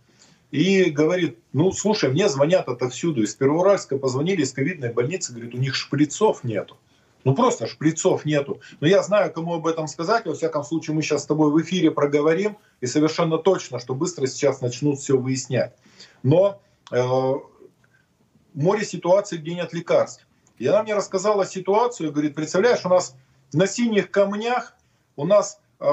[0.50, 3.22] и говорит, ну, слушай, мне звонят отовсюду.
[3.22, 6.76] Из Первоуральска позвонили из ковидной больницы, говорит, у них шприцов нету.
[7.24, 8.60] Ну просто шприцов нету.
[8.80, 10.26] Но я знаю, кому об этом сказать.
[10.26, 12.56] Во всяком случае, мы сейчас с тобой в эфире проговорим.
[12.80, 15.74] И совершенно точно, что быстро сейчас начнут все выяснять.
[16.22, 16.60] Но
[16.90, 17.32] э,
[18.52, 20.26] море ситуаций, где нет лекарств.
[20.58, 23.16] И она мне рассказала ситуацию, говорит, представляешь, у нас
[23.52, 24.76] на синих камнях
[25.16, 25.86] у нас э,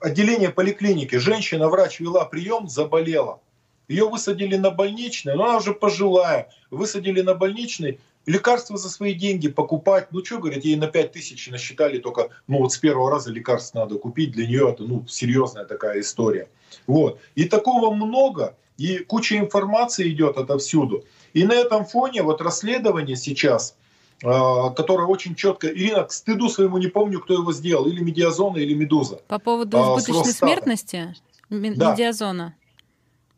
[0.00, 1.16] отделение поликлиники.
[1.16, 3.40] Женщина-врач вела прием, заболела.
[3.88, 6.50] Ее высадили на больничный, но она уже пожилая.
[6.70, 10.08] Высадили на больничный, лекарства за свои деньги покупать.
[10.12, 13.80] Ну что, говорит, ей на 5 тысяч насчитали только, ну вот с первого раза лекарства
[13.80, 14.32] надо купить.
[14.32, 16.48] Для нее это, ну, серьезная такая история.
[16.86, 17.18] Вот.
[17.34, 21.04] И такого много, и куча информации идет отовсюду.
[21.32, 23.74] И на этом фоне вот расследование сейчас,
[24.22, 25.68] а, которое очень четко...
[25.68, 29.20] Ирина, к стыду своему не помню, кто его сделал, или Медиазона, или Медуза.
[29.26, 31.14] По поводу а, избыточной смертности?
[31.50, 32.57] Да.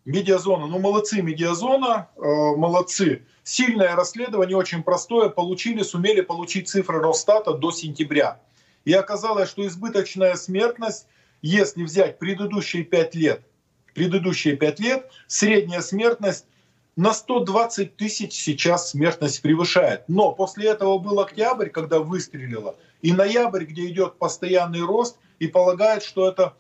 [0.04, 0.66] Медиазона.
[0.66, 3.26] Ну, молодцы, Медиазона, э, молодцы.
[3.42, 5.28] Сильное расследование, очень простое.
[5.28, 8.40] Получили, сумели получить цифры Росстата до сентября.
[8.84, 11.06] И оказалось, что избыточная смертность,
[11.42, 13.42] если взять предыдущие 5 лет,
[13.94, 16.46] предыдущие 5 лет, средняя смертность
[16.96, 20.04] на 120 тысяч сейчас смертность превышает.
[20.08, 26.04] Но после этого был октябрь, когда выстрелило, и ноябрь, где идет постоянный рост, и полагают,
[26.04, 26.54] что это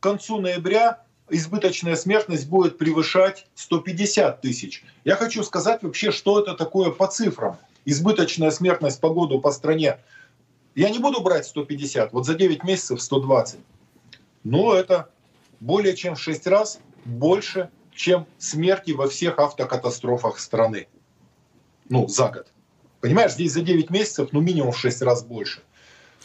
[0.00, 4.84] к концу ноября избыточная смертность будет превышать 150 тысяч.
[5.04, 7.58] Я хочу сказать вообще, что это такое по цифрам.
[7.84, 9.98] Избыточная смертность по году по стране.
[10.74, 13.60] Я не буду брать 150, вот за 9 месяцев 120.
[14.42, 15.08] Но это
[15.60, 20.88] более чем в 6 раз больше, чем смерти во всех автокатастрофах страны.
[21.88, 22.48] Ну, за год.
[23.00, 25.62] Понимаешь, здесь за 9 месяцев, ну, минимум в 6 раз больше.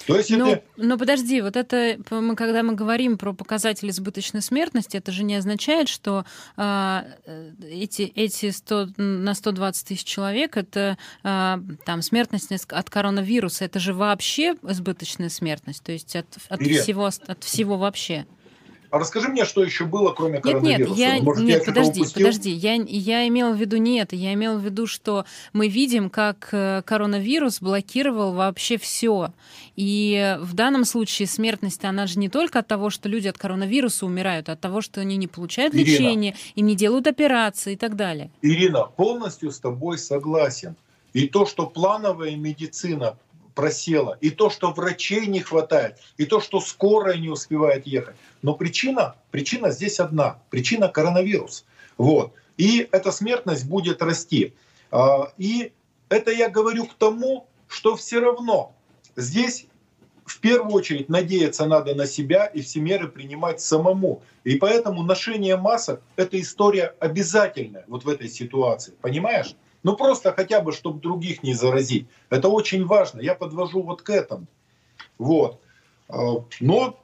[0.10, 0.64] То есть но, это...
[0.78, 5.36] но подожди, вот это, мы, когда мы говорим про показатели избыточной смертности, это же не
[5.36, 6.26] означает, что
[6.58, 13.66] а, э, эти, эти 100, на 120 тысяч человек это а, там смертность от коронавируса,
[13.66, 18.26] это же вообще избыточная смертность, то есть от, от, всего, от всего вообще.
[18.92, 20.98] А расскажи мне, что еще было, кроме коронавируса?
[20.98, 22.52] Нет, нет, я, Может, нет, я подожди, подожди.
[22.52, 24.16] Я, я имела в виду не это.
[24.16, 29.32] Я имела в виду, что мы видим, как э, коронавирус блокировал вообще все.
[29.76, 34.06] И в данном случае смертность, она же не только от того, что люди от коронавируса
[34.06, 37.78] умирают, а от того, что они не получают Ирина, лечение, им не делают операции и
[37.78, 38.32] так далее.
[38.42, 40.76] Ирина, полностью с тобой согласен.
[41.14, 43.18] И то, что плановая медицина
[43.56, 48.16] просела, и то, что врачей не хватает, и то, что скорая не успевает ехать.
[48.42, 50.40] Но причина, причина здесь одна.
[50.50, 51.66] Причина коронавирус.
[51.98, 52.34] Вот.
[52.58, 54.54] И эта смертность будет расти.
[54.92, 55.72] А, и
[56.10, 58.74] это я говорю к тому, что все равно
[59.16, 59.68] здесь
[60.26, 64.22] в первую очередь надеяться надо на себя и все меры принимать самому.
[64.44, 68.94] И поэтому ношение масок– это история обязательная вот в этой ситуации.
[69.02, 69.56] Понимаешь?
[69.84, 72.08] Ну просто хотя бы, чтобы других не заразить.
[72.30, 73.22] Это очень важно.
[73.22, 74.48] Я подвожу вот к этому.
[75.18, 75.60] Вот.
[76.10, 77.00] А, но,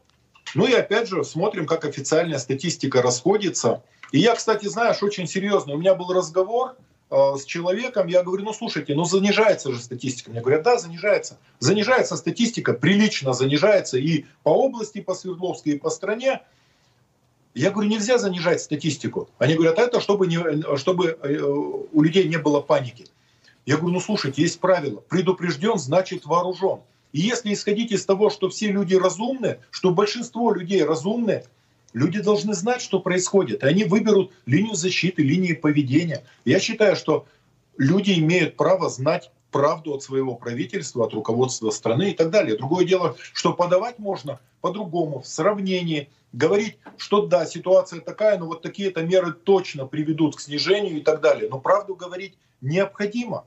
[0.55, 3.83] ну и опять же, смотрим, как официальная статистика расходится.
[4.11, 5.73] И я, кстати, знаешь, очень серьезно.
[5.73, 6.75] У меня был разговор
[7.09, 10.31] э, с человеком, я говорю, ну слушайте, ну занижается же статистика.
[10.31, 11.37] Мне говорят, да, занижается.
[11.59, 16.41] Занижается статистика, прилично занижается и по области, и по Свердловской, и по стране.
[17.55, 19.29] Я говорю, нельзя занижать статистику.
[19.37, 20.37] Они говорят, это чтобы, не,
[20.77, 23.05] чтобы э, у людей не было паники.
[23.65, 25.01] Я говорю, ну слушайте, есть правило.
[25.07, 26.81] Предупрежден, значит вооружен.
[27.13, 31.45] И если исходить из того, что все люди разумны, что большинство людей разумны,
[31.93, 33.63] люди должны знать, что происходит.
[33.63, 36.25] И они выберут линию защиты, линии поведения.
[36.43, 37.25] Я считаю, что
[37.77, 42.57] люди имеют право знать правду от своего правительства, от руководства страны и так далее.
[42.57, 48.61] Другое дело, что подавать можно по-другому, в сравнении, говорить, что да, ситуация такая, но вот
[48.61, 51.47] такие-то меры точно приведут к снижению и так далее.
[51.49, 53.45] Но правду говорить необходимо.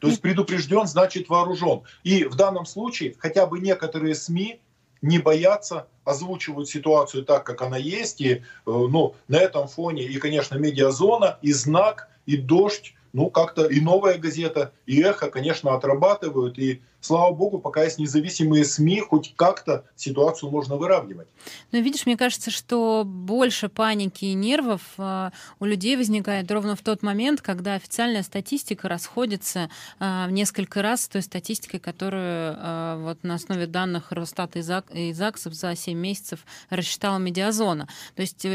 [0.00, 1.82] То есть предупрежден, значит вооружен.
[2.04, 4.62] И в данном случае хотя бы некоторые СМИ
[5.02, 8.22] не боятся озвучивать ситуацию так, как она есть.
[8.22, 13.66] И э, ну, на этом фоне и, конечно, медиазона, и знак, и дождь ну, как-то
[13.66, 16.58] и «Новая газета», и «Эхо», конечно, отрабатывают.
[16.58, 21.28] И, слава богу, пока есть независимые СМИ, хоть как-то ситуацию можно выравнивать.
[21.72, 25.30] Ну, видишь, мне кажется, что больше паники и нервов э,
[25.60, 29.68] у людей возникает ровно в тот момент, когда официальная статистика расходится
[30.00, 35.12] э, в несколько раз с той статистикой, которую э, вот на основе данных Росстата и
[35.12, 37.88] ЗАГСов за 7 месяцев рассчитала медиазона.
[38.14, 38.46] То есть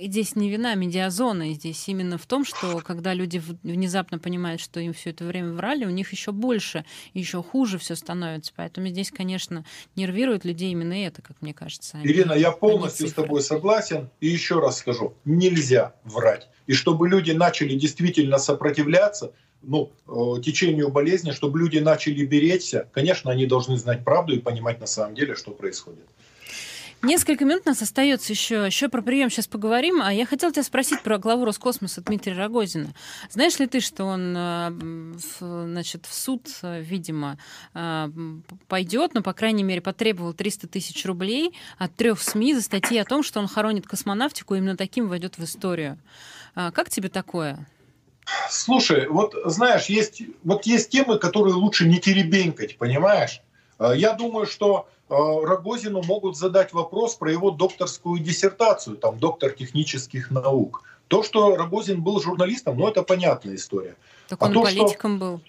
[0.00, 4.92] здесь не вина медиазона, здесь именно в том, что когда люди внезапно понимают, что им
[4.92, 6.84] все это время врали, у них еще больше,
[7.14, 8.52] еще хуже хуже все становится.
[8.56, 9.64] Поэтому здесь, конечно,
[9.96, 11.98] нервирует людей именно это, как мне кажется.
[12.02, 14.08] Ирина, я полностью с тобой согласен.
[14.20, 16.48] И еще раз скажу, нельзя врать.
[16.66, 23.30] И чтобы люди начали действительно сопротивляться, ну, э, течению болезни, чтобы люди начали беречься, конечно,
[23.30, 26.06] они должны знать правду и понимать на самом деле, что происходит.
[27.00, 28.66] Несколько минут у нас остается еще.
[28.66, 30.02] Еще про прием сейчас поговорим.
[30.02, 32.92] А я хотела тебя спросить про главу Роскосмоса Дмитрия Рогозина.
[33.30, 37.38] Знаешь ли ты, что он э, значит, в суд, э, видимо,
[37.74, 38.08] э,
[38.66, 43.04] пойдет, но, по крайней мере, потребовал 300 тысяч рублей от трех СМИ за статьи о
[43.04, 45.98] том, что он хоронит космонавтику, и именно таким войдет в историю.
[46.56, 47.64] А как тебе такое?
[48.50, 53.40] Слушай, вот знаешь, есть, вот есть темы, которые лучше не теребенькать, понимаешь?
[53.78, 60.30] Я думаю, что Э, Рогозину могут задать вопрос про его докторскую диссертацию, там доктор технических
[60.30, 60.82] наук.
[61.08, 63.96] То, что Рогозин был журналистом, ну это понятная история.
[64.28, 65.26] Так а он то, политиком что...
[65.26, 65.40] был.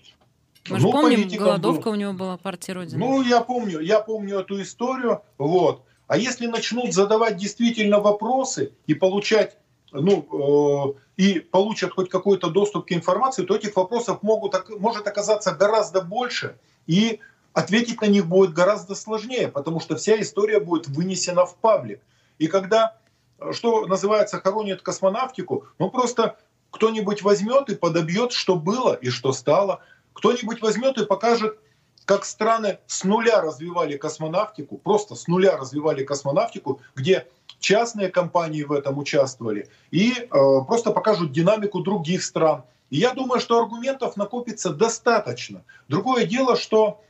[0.70, 1.92] Мы ну, же помним, голодовка был.
[1.92, 3.00] у него была партия Родина.
[3.00, 5.22] Ну, я помню, я помню эту историю.
[5.38, 5.84] Вот.
[6.08, 9.58] А если начнут задавать действительно вопросы и получать,
[9.92, 15.52] ну, э, и получат хоть какой-то доступ к информации, то этих вопросов могут, может оказаться
[15.52, 16.58] гораздо больше.
[16.88, 17.20] И
[17.54, 22.02] ответить на них будет гораздо сложнее, потому что вся история будет вынесена в паблик.
[22.38, 22.98] И когда,
[23.40, 26.38] э, что называется, хоронит космонавтику, ну просто
[26.72, 29.82] кто-нибудь возьмет и подобьет, что было и что стало.
[30.14, 31.58] Кто-нибудь возьмет и покажет,
[32.06, 37.28] как страны с нуля развивали космонавтику, просто с нуля развивали космонавтику, где
[37.60, 42.64] частные компании в этом участвовали, и э, просто покажут динамику других стран.
[42.90, 45.64] И я думаю, что аргументов накопится достаточно.
[45.88, 47.02] Другое дело, что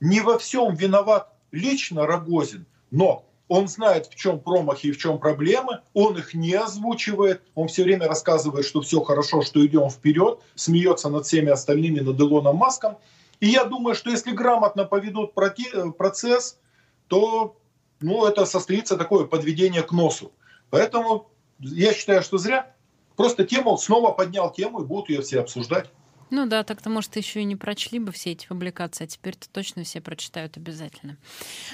[0.00, 5.18] не во всем виноват лично Рогозин, но он знает, в чем промахи и в чем
[5.18, 10.40] проблемы, он их не озвучивает, он все время рассказывает, что все хорошо, что идем вперед,
[10.54, 12.98] смеется над всеми остальными, над Илоном Маском.
[13.40, 16.58] И я думаю, что если грамотно поведут процесс,
[17.06, 17.56] то
[18.00, 20.32] ну, это состоится такое подведение к носу.
[20.70, 22.74] Поэтому я считаю, что зря.
[23.16, 25.90] Просто тему снова поднял тему и будут ее все обсуждать.
[26.30, 29.84] Ну да, так-то, может, еще и не прочли бы все эти публикации, а теперь-то точно
[29.84, 31.16] все прочитают обязательно.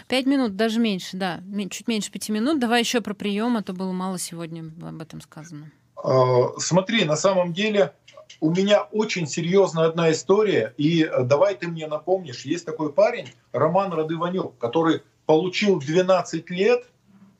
[0.09, 1.40] Пять минут, даже меньше, да,
[1.70, 2.61] чуть меньше пяти минут.
[2.61, 5.70] Давай еще про прием, а то было мало сегодня об этом сказано.
[5.96, 7.92] А, смотри, на самом деле
[8.40, 13.28] у меня очень серьезная одна история, и э, давай ты мне напомнишь, есть такой парень,
[13.52, 16.86] Роман Радыванюк, который получил 12 лет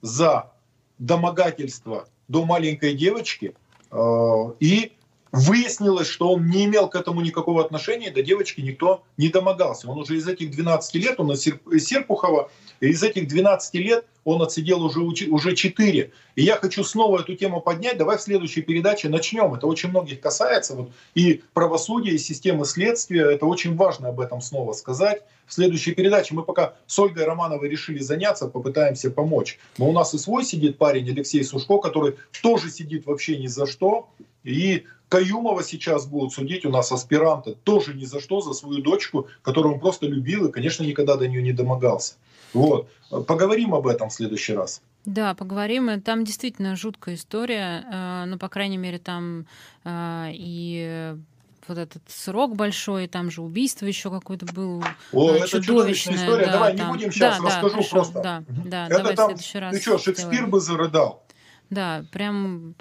[0.01, 0.51] за
[0.99, 3.55] домогательство до маленькой девочки,
[3.91, 3.97] э,
[4.61, 4.93] и
[5.37, 9.91] Выяснилось, что он не имел к этому никакого отношения, до девочки никто не домогался.
[9.91, 11.43] Он уже из этих 12 лет, он из
[11.85, 16.13] Серпухова, из этих 12 лет он отсидел уже, уже 4.
[16.37, 17.99] И я хочу снова эту тему поднять.
[17.99, 19.53] Давай в следующей передаче начнем.
[19.55, 20.77] Это очень многих касается.
[20.77, 23.29] Вот, и правосудия, и системы следствия.
[23.33, 25.23] Это очень важно об этом снова сказать.
[25.47, 29.59] В следующей передаче мы пока с Ольгой Романовой решили заняться, попытаемся помочь.
[29.79, 33.67] Но у нас и свой сидит парень Алексей Сушко, который тоже сидит вообще ни за
[33.67, 34.09] что.
[34.45, 39.29] И Каюмова сейчас будут судить у нас аспиранта тоже ни за что, за свою дочку,
[39.43, 42.15] которую он просто любил и, конечно, никогда до нее не домогался.
[42.53, 42.89] Вот.
[43.27, 44.83] Поговорим об этом в следующий раз.
[45.05, 46.01] Да, поговорим.
[46.01, 49.47] Там действительно жуткая история, э, ну, по крайней мере, там
[49.85, 51.15] э, и
[51.69, 54.85] вот этот срок большой, там же убийство еще какое-то было.
[55.13, 56.47] О, это чудовищная история.
[56.47, 56.87] Да, Давай там...
[56.87, 58.23] не будем сейчас, да, расскажу да, просто.
[58.23, 59.75] Да, да, это давай там, в следующий раз.
[59.75, 60.51] Ты что, Шекспир сделаем.
[60.51, 61.23] бы зарыдал?
[61.71, 62.75] Да, прям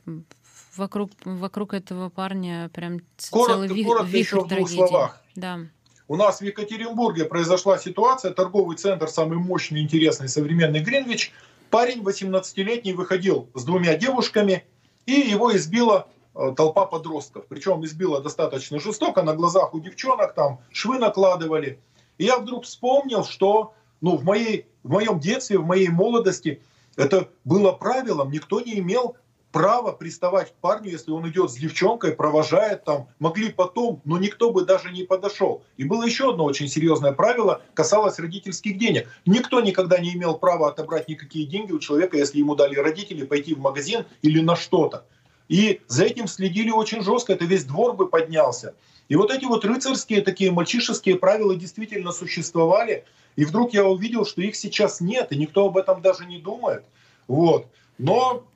[0.76, 3.00] вокруг, вокруг этого парня прям
[3.32, 5.22] коротко, целый ви, коротко вихрь еще в двух словах.
[5.36, 5.60] Да.
[6.08, 11.32] У нас в Екатеринбурге произошла ситуация, торговый центр, самый мощный, интересный, современный Гринвич.
[11.70, 14.66] Парень 18-летний выходил с двумя девушками,
[15.06, 17.46] и его избила э, толпа подростков.
[17.48, 21.80] Причем избила достаточно жестоко, на глазах у девчонок там швы накладывали.
[22.18, 26.62] И я вдруг вспомнил, что ну, в, моей, в моем детстве, в моей молодости
[26.96, 29.16] это было правилом, никто не имел
[29.54, 34.52] право приставать к парню, если он идет с девчонкой, провожает там, могли потом, но никто
[34.52, 35.64] бы даже не подошел.
[35.78, 39.08] И было еще одно очень серьезное правило, касалось родительских денег.
[39.28, 43.54] Никто никогда не имел права отобрать никакие деньги у человека, если ему дали родители пойти
[43.54, 45.06] в магазин или на что-то.
[45.48, 48.74] И за этим следили очень жестко, это весь двор бы поднялся.
[49.08, 53.06] И вот эти вот рыцарские такие мальчишеские правила действительно существовали.
[53.36, 56.86] И вдруг я увидел, что их сейчас нет, и никто об этом даже не думает.
[57.28, 57.68] Вот.
[58.00, 58.48] Но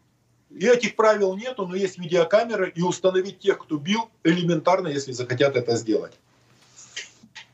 [0.50, 5.56] и этих правил нету, но есть видеокамеры, и установить тех, кто бил, элементарно, если захотят
[5.56, 6.14] это сделать.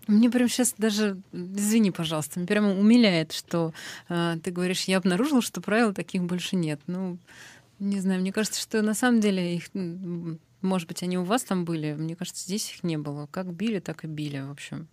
[0.08, 3.74] Мне прям сейчас даже, извини, пожалуйста, мне прямо умиляет, что
[4.10, 6.82] э, ты говоришь, я обнаружила, что правил таких больше нет.
[6.88, 7.18] Ну,
[7.80, 9.70] не знаю, мне кажется, что на самом деле их,
[10.62, 13.28] может быть, они у вас там были, мне кажется, здесь их не было.
[13.32, 14.90] Как били, так и били, в общем.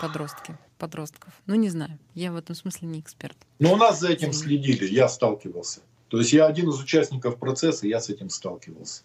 [0.00, 1.32] подростки, подростков.
[1.46, 3.36] Ну, не знаю, я в этом смысле не эксперт.
[3.58, 5.80] Но у нас за этим следили, я сталкивался.
[6.08, 9.02] То есть я один из участников процесса, я с этим сталкивался.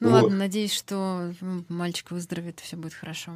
[0.00, 0.22] Ну вот.
[0.22, 1.32] ладно, надеюсь, что
[1.68, 3.32] мальчик выздоровеет, все будет хорошо.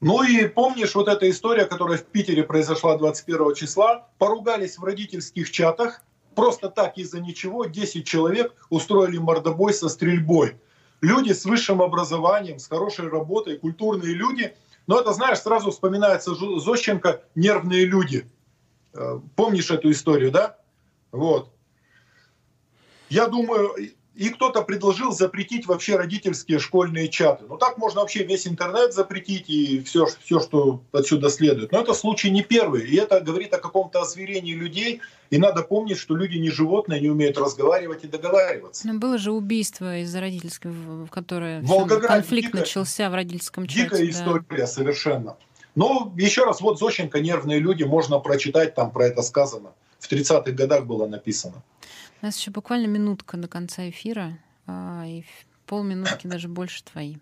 [0.00, 4.08] Ну и помнишь вот эта история, которая в Питере произошла 21 числа?
[4.18, 6.02] Поругались в родительских чатах,
[6.36, 10.56] просто так из-за ничего 10 человек устроили мордобой со стрельбой.
[11.00, 14.54] Люди с высшим образованием, с хорошей работой, культурные люди.
[14.86, 18.28] Но это, знаешь, сразу вспоминается Зощенко «Нервные люди».
[18.94, 20.58] Э, помнишь эту историю, да?
[21.12, 21.52] Вот.
[23.08, 23.74] Я думаю,
[24.18, 27.44] и кто-то предложил запретить вообще родительские школьные чаты.
[27.48, 31.70] Ну так можно вообще весь интернет запретить и все, все, что отсюда следует.
[31.70, 32.84] Но это случай не первый.
[32.84, 35.00] И это говорит о каком-то озверении людей.
[35.30, 38.88] И надо помнить, что люди не животные, не умеют разговаривать и договариваться.
[38.88, 43.84] Но было же убийство из-за родительского, которое конфликт дикая, начался в родительском чате.
[43.84, 44.10] Дикая да.
[44.10, 45.36] история совершенно.
[45.76, 49.74] Но еще раз, вот Зощенко «Нервные люди», можно прочитать, там про это сказано.
[49.98, 51.62] В 30-х годах было написано.
[52.22, 55.24] У нас еще буквально минутка до конца эфира, а, и
[55.66, 57.16] полминутки даже больше твои.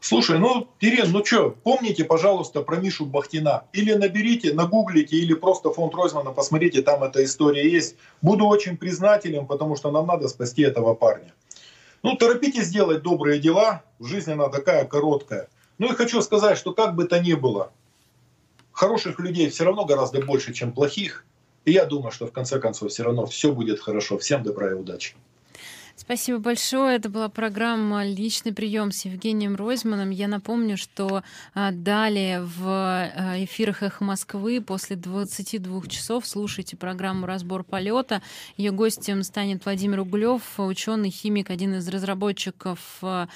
[0.00, 3.66] Слушай, ну, Ирин, ну что, помните, пожалуйста, про Мишу Бахтина.
[3.72, 7.94] Или наберите, нагуглите, или просто фонд Ройзмана, посмотрите, там эта история есть.
[8.20, 11.32] Буду очень признателен, потому что нам надо спасти этого парня.
[12.02, 15.48] Ну, торопитесь делать добрые дела, жизнь она такая короткая.
[15.78, 17.70] Ну и хочу сказать, что как бы то ни было,
[18.72, 21.24] хороших людей все равно гораздо больше, чем плохих.
[21.64, 24.18] И я думаю, что в конце концов все равно все будет хорошо.
[24.18, 25.14] Всем добра и удачи.
[25.94, 26.96] Спасибо большое.
[26.96, 30.08] Это была программа «Личный прием» с Евгением Ройзманом.
[30.08, 31.22] Я напомню, что
[31.54, 38.22] а, далее в а, эфирах «Эхо Москвы» после 22 часов слушайте программу «Разбор полета».
[38.56, 43.28] Ее гостем станет Владимир Углев, ученый, химик, один из разработчиков а,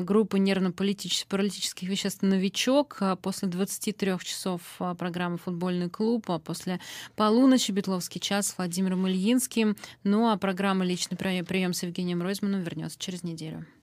[0.00, 3.00] группы нервно-паралитических веществ «Новичок».
[3.22, 4.60] После 23 часов
[4.98, 6.80] программы «Футбольный клуб», а после
[7.14, 9.76] полуночи «Бетловский час» с Владимиром Ильинским.
[10.02, 13.66] Ну а программа «Личный прием» с Евгением Евгением Ройзманом вернется через неделю.